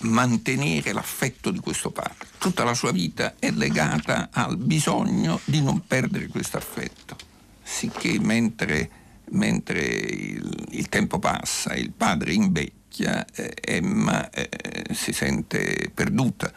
mantenere 0.00 0.92
l'affetto 0.92 1.50
di 1.50 1.60
questo 1.60 1.90
padre. 1.90 2.26
Tutta 2.38 2.64
la 2.64 2.74
sua 2.74 2.90
vita 2.90 3.36
è 3.38 3.50
legata 3.52 4.28
al 4.32 4.56
bisogno 4.56 5.40
di 5.44 5.62
non 5.62 5.86
perdere 5.86 6.26
questo 6.26 6.56
affetto 6.56 7.25
sicché 7.66 8.18
mentre, 8.20 8.88
mentre 9.30 9.80
il, 9.80 10.66
il, 10.70 10.88
tempo 10.88 11.18
passa, 11.18 11.74
il 11.74 11.90
padre 11.90 12.32
invecchia, 12.32 13.26
eh, 13.34 13.54
Emma 13.60 14.30
eh, 14.30 14.48
si 14.92 15.12
sente 15.12 15.90
perduta. 15.92 16.52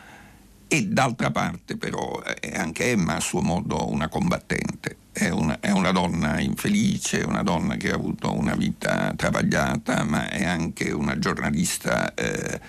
E 0.72 0.86
d'altra 0.86 1.32
parte 1.32 1.78
però 1.78 2.22
è 2.22 2.56
anche 2.56 2.92
Emma 2.92 3.16
a 3.16 3.20
suo 3.20 3.42
modo 3.42 3.90
una 3.90 4.08
combattente, 4.08 4.98
è 5.12 5.30
una, 5.30 5.60
è 5.60 5.72
una, 5.72 5.92
donna 5.92 6.40
infelice, 6.40 7.22
una 7.22 7.42
donna 7.42 7.76
che 7.76 7.90
ha 7.90 7.96
avuto 7.96 8.32
una 8.32 8.54
vita 8.54 9.12
travagliata, 9.16 10.04
ma 10.04 10.30
è 10.30 10.46
anche 10.46 10.92
una 10.92 11.18
giornalista 11.18 12.14
eh, 12.14 12.62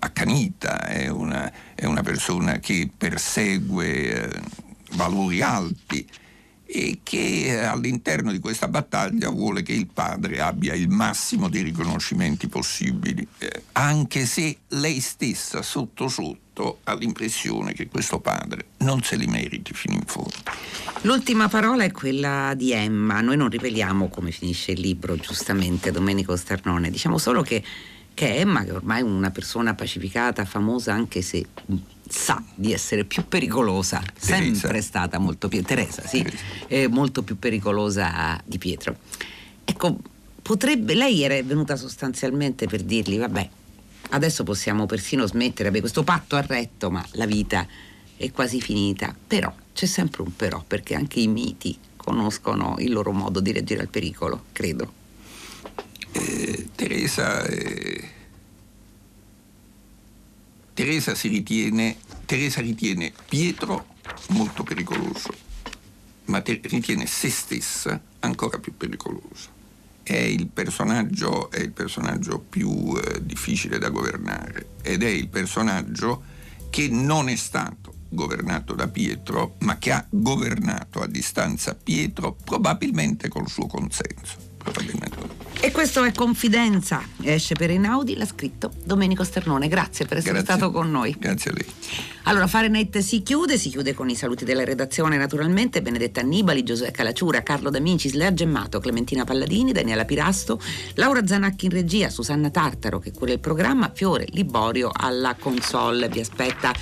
accanita, 0.00 0.86
è 0.86 1.08
una, 1.08 1.50
è 1.74 1.86
una, 1.86 2.02
persona 2.02 2.58
che 2.58 2.90
persegue 2.94 4.24
eh, 4.28 4.40
valori 4.90 5.40
alti 5.40 6.06
e 6.74 7.00
che 7.02 7.48
eh, 7.48 7.64
all'interno 7.64 8.32
di 8.32 8.38
questa 8.38 8.66
battaglia 8.66 9.28
vuole 9.28 9.62
che 9.62 9.74
il 9.74 9.88
padre 9.88 10.40
abbia 10.40 10.72
il 10.72 10.88
massimo 10.88 11.50
dei 11.50 11.62
riconoscimenti 11.62 12.48
possibili, 12.48 13.28
eh, 13.36 13.64
anche 13.72 14.24
se 14.24 14.56
lei 14.68 15.00
stessa 15.00 15.60
sotto 15.60 16.08
sotto 16.08 16.78
ha 16.84 16.94
l'impressione 16.94 17.74
che 17.74 17.88
questo 17.88 18.20
padre 18.20 18.64
non 18.78 19.02
se 19.02 19.16
li 19.16 19.26
meriti 19.26 19.74
fino 19.74 19.96
in 19.96 20.04
fondo. 20.06 20.32
L'ultima 21.02 21.48
parola 21.48 21.84
è 21.84 21.90
quella 21.90 22.54
di 22.56 22.72
Emma, 22.72 23.20
noi 23.20 23.36
non 23.36 23.50
riveliamo 23.50 24.08
come 24.08 24.30
finisce 24.30 24.72
il 24.72 24.80
libro, 24.80 25.16
giustamente 25.16 25.90
Domenico 25.90 26.34
Sternone, 26.36 26.90
diciamo 26.90 27.18
solo 27.18 27.42
che, 27.42 27.62
che 28.14 28.36
Emma, 28.36 28.64
che 28.64 28.72
ormai 28.72 29.00
è 29.00 29.04
una 29.04 29.30
persona 29.30 29.74
pacificata, 29.74 30.46
famosa 30.46 30.94
anche 30.94 31.20
se 31.20 31.44
sa 32.12 32.42
di 32.54 32.72
essere 32.72 33.04
più 33.04 33.26
pericolosa, 33.26 34.02
Teresa. 34.20 34.60
sempre 34.60 34.82
stata 34.82 35.18
molto 35.18 35.48
più 35.48 35.62
Teresa, 35.62 36.06
sì, 36.06 36.22
Teresa. 36.22 36.88
molto 36.90 37.22
più 37.22 37.38
pericolosa 37.38 38.38
di 38.44 38.58
Pietro. 38.58 38.96
Ecco, 39.64 39.98
potrebbe 40.42 40.94
lei 40.94 41.22
era 41.22 41.40
venuta 41.42 41.76
sostanzialmente 41.76 42.66
per 42.66 42.82
dirgli 42.82 43.18
vabbè, 43.18 43.48
adesso 44.10 44.44
possiamo 44.44 44.84
persino 44.84 45.26
smettere, 45.26 45.70
beh, 45.70 45.80
questo 45.80 46.02
patto 46.02 46.36
ha 46.36 46.42
retto, 46.42 46.90
ma 46.90 47.04
la 47.12 47.26
vita 47.26 47.66
è 48.16 48.30
quasi 48.30 48.60
finita. 48.60 49.14
Però 49.26 49.52
c'è 49.72 49.86
sempre 49.86 50.22
un 50.22 50.36
però, 50.36 50.62
perché 50.66 50.94
anche 50.94 51.18
i 51.18 51.28
miti 51.28 51.76
conoscono 51.96 52.76
il 52.78 52.92
loro 52.92 53.12
modo 53.12 53.40
di 53.40 53.52
reagire 53.52 53.80
al 53.80 53.88
pericolo, 53.88 54.44
credo. 54.52 54.92
Eh, 56.12 56.68
Teresa 56.74 57.42
eh, 57.46 58.08
Teresa, 60.74 61.12
ritiene, 61.22 61.96
Teresa 62.24 62.60
ritiene 62.60 63.12
Pietro 63.28 63.86
molto 64.30 64.62
pericoloso, 64.62 65.30
ma 66.26 66.40
te, 66.40 66.60
ritiene 66.62 67.06
se 67.06 67.28
stessa 67.30 68.00
ancora 68.20 68.58
più 68.58 68.76
pericolosa. 68.76 69.50
È 70.02 70.16
il 70.16 70.46
personaggio, 70.48 71.50
è 71.50 71.60
il 71.60 71.72
personaggio 71.72 72.38
più 72.38 72.96
eh, 72.96 73.24
difficile 73.24 73.78
da 73.78 73.90
governare 73.90 74.70
ed 74.82 75.02
è 75.02 75.08
il 75.08 75.28
personaggio 75.28 76.22
che 76.70 76.88
non 76.88 77.28
è 77.28 77.36
stato 77.36 77.92
governato 78.08 78.74
da 78.74 78.88
Pietro, 78.88 79.56
ma 79.60 79.78
che 79.78 79.92
ha 79.92 80.04
governato 80.08 81.00
a 81.00 81.06
distanza 81.06 81.74
Pietro 81.74 82.36
probabilmente 82.44 83.28
col 83.28 83.48
suo 83.48 83.66
consenso. 83.66 84.36
Probabilmente. 84.56 85.41
E 85.64 85.70
questo 85.70 86.02
è 86.02 86.10
Confidenza, 86.10 87.00
esce 87.22 87.54
per 87.54 87.70
Einaudi, 87.70 88.16
l'ha 88.16 88.26
scritto 88.26 88.72
Domenico 88.82 89.22
Sternone. 89.22 89.68
Grazie 89.68 90.06
per 90.06 90.16
essere 90.16 90.32
Grazie. 90.42 90.54
stato 90.54 90.72
con 90.72 90.90
noi. 90.90 91.14
Grazie 91.16 91.52
a 91.52 91.54
lei. 91.54 91.66
Allora, 92.24 92.46
Fahrenheit 92.46 92.98
si 92.98 93.22
chiude, 93.22 93.58
si 93.58 93.68
chiude 93.68 93.94
con 93.94 94.08
i 94.08 94.14
saluti 94.14 94.44
della 94.44 94.62
redazione 94.62 95.16
naturalmente, 95.16 95.82
Benedetta 95.82 96.20
Annibali, 96.20 96.62
Giosuè 96.62 96.92
Calacciura, 96.92 97.42
Carlo 97.42 97.68
D'Amici, 97.68 98.12
Lea 98.12 98.32
Gemmato, 98.32 98.78
Clementina 98.78 99.24
Palladini, 99.24 99.72
Daniela 99.72 100.04
Pirasto, 100.04 100.60
Laura 100.94 101.26
Zanacchi 101.26 101.66
in 101.66 101.72
regia, 101.72 102.10
Susanna 102.10 102.50
Tartaro 102.50 103.00
che 103.00 103.10
cura 103.10 103.32
il 103.32 103.40
programma, 103.40 103.90
Fiore 103.92 104.26
Liborio 104.28 104.90
alla 104.92 105.34
console. 105.36 106.08
Vi 106.08 106.20
aspetta 106.20 106.72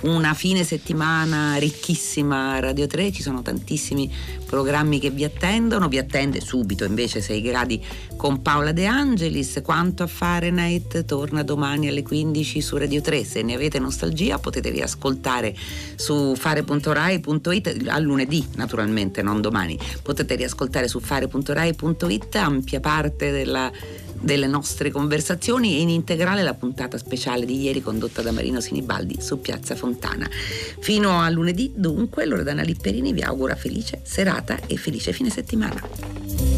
una 0.00 0.32
fine 0.34 0.62
settimana 0.62 1.56
ricchissima 1.56 2.60
Radio 2.60 2.86
3, 2.86 3.10
ci 3.10 3.22
sono 3.22 3.42
tantissimi 3.42 4.12
programmi 4.46 5.00
che 5.00 5.10
vi 5.10 5.24
attendono, 5.24 5.88
vi 5.88 5.98
attende 5.98 6.40
subito 6.40 6.84
invece 6.84 7.20
6 7.20 7.42
gradi 7.42 7.84
con 8.16 8.40
Paola 8.40 8.72
De 8.72 8.86
Angelis, 8.86 9.60
quanto 9.62 10.04
a 10.04 10.06
Fahrenheit 10.06 11.04
torna 11.04 11.42
domani 11.42 11.88
alle 11.88 12.02
15 12.02 12.60
su 12.60 12.76
Radio 12.76 13.00
3, 13.00 13.24
se 13.24 13.42
ne 13.42 13.54
avete 13.54 13.78
nostalgia 13.80 14.38
potete 14.38 14.70
riascoltare 14.88 15.54
su 15.94 16.34
fare.rai.it 16.34 17.84
a 17.88 17.98
lunedì 17.98 18.46
naturalmente, 18.56 19.22
non 19.22 19.40
domani, 19.40 19.78
potete 20.02 20.34
riascoltare 20.34 20.88
su 20.88 20.98
fare.rai.it 20.98 22.34
ampia 22.36 22.80
parte 22.80 23.30
della 23.30 23.70
delle 24.20 24.48
nostre 24.48 24.90
conversazioni 24.90 25.76
e 25.76 25.80
in 25.80 25.90
integrale 25.90 26.42
la 26.42 26.54
puntata 26.54 26.98
speciale 26.98 27.46
di 27.46 27.62
ieri 27.62 27.80
condotta 27.80 28.20
da 28.20 28.32
Marino 28.32 28.60
Sinibaldi 28.60 29.20
su 29.20 29.40
Piazza 29.40 29.76
Fontana. 29.76 30.28
Fino 30.80 31.20
a 31.20 31.30
lunedì, 31.30 31.72
dunque, 31.76 32.26
Loredana 32.26 32.62
Lipperini 32.62 33.12
vi 33.12 33.22
augura 33.22 33.54
felice 33.54 34.00
serata 34.02 34.58
e 34.66 34.76
felice 34.76 35.12
fine 35.12 35.30
settimana. 35.30 36.57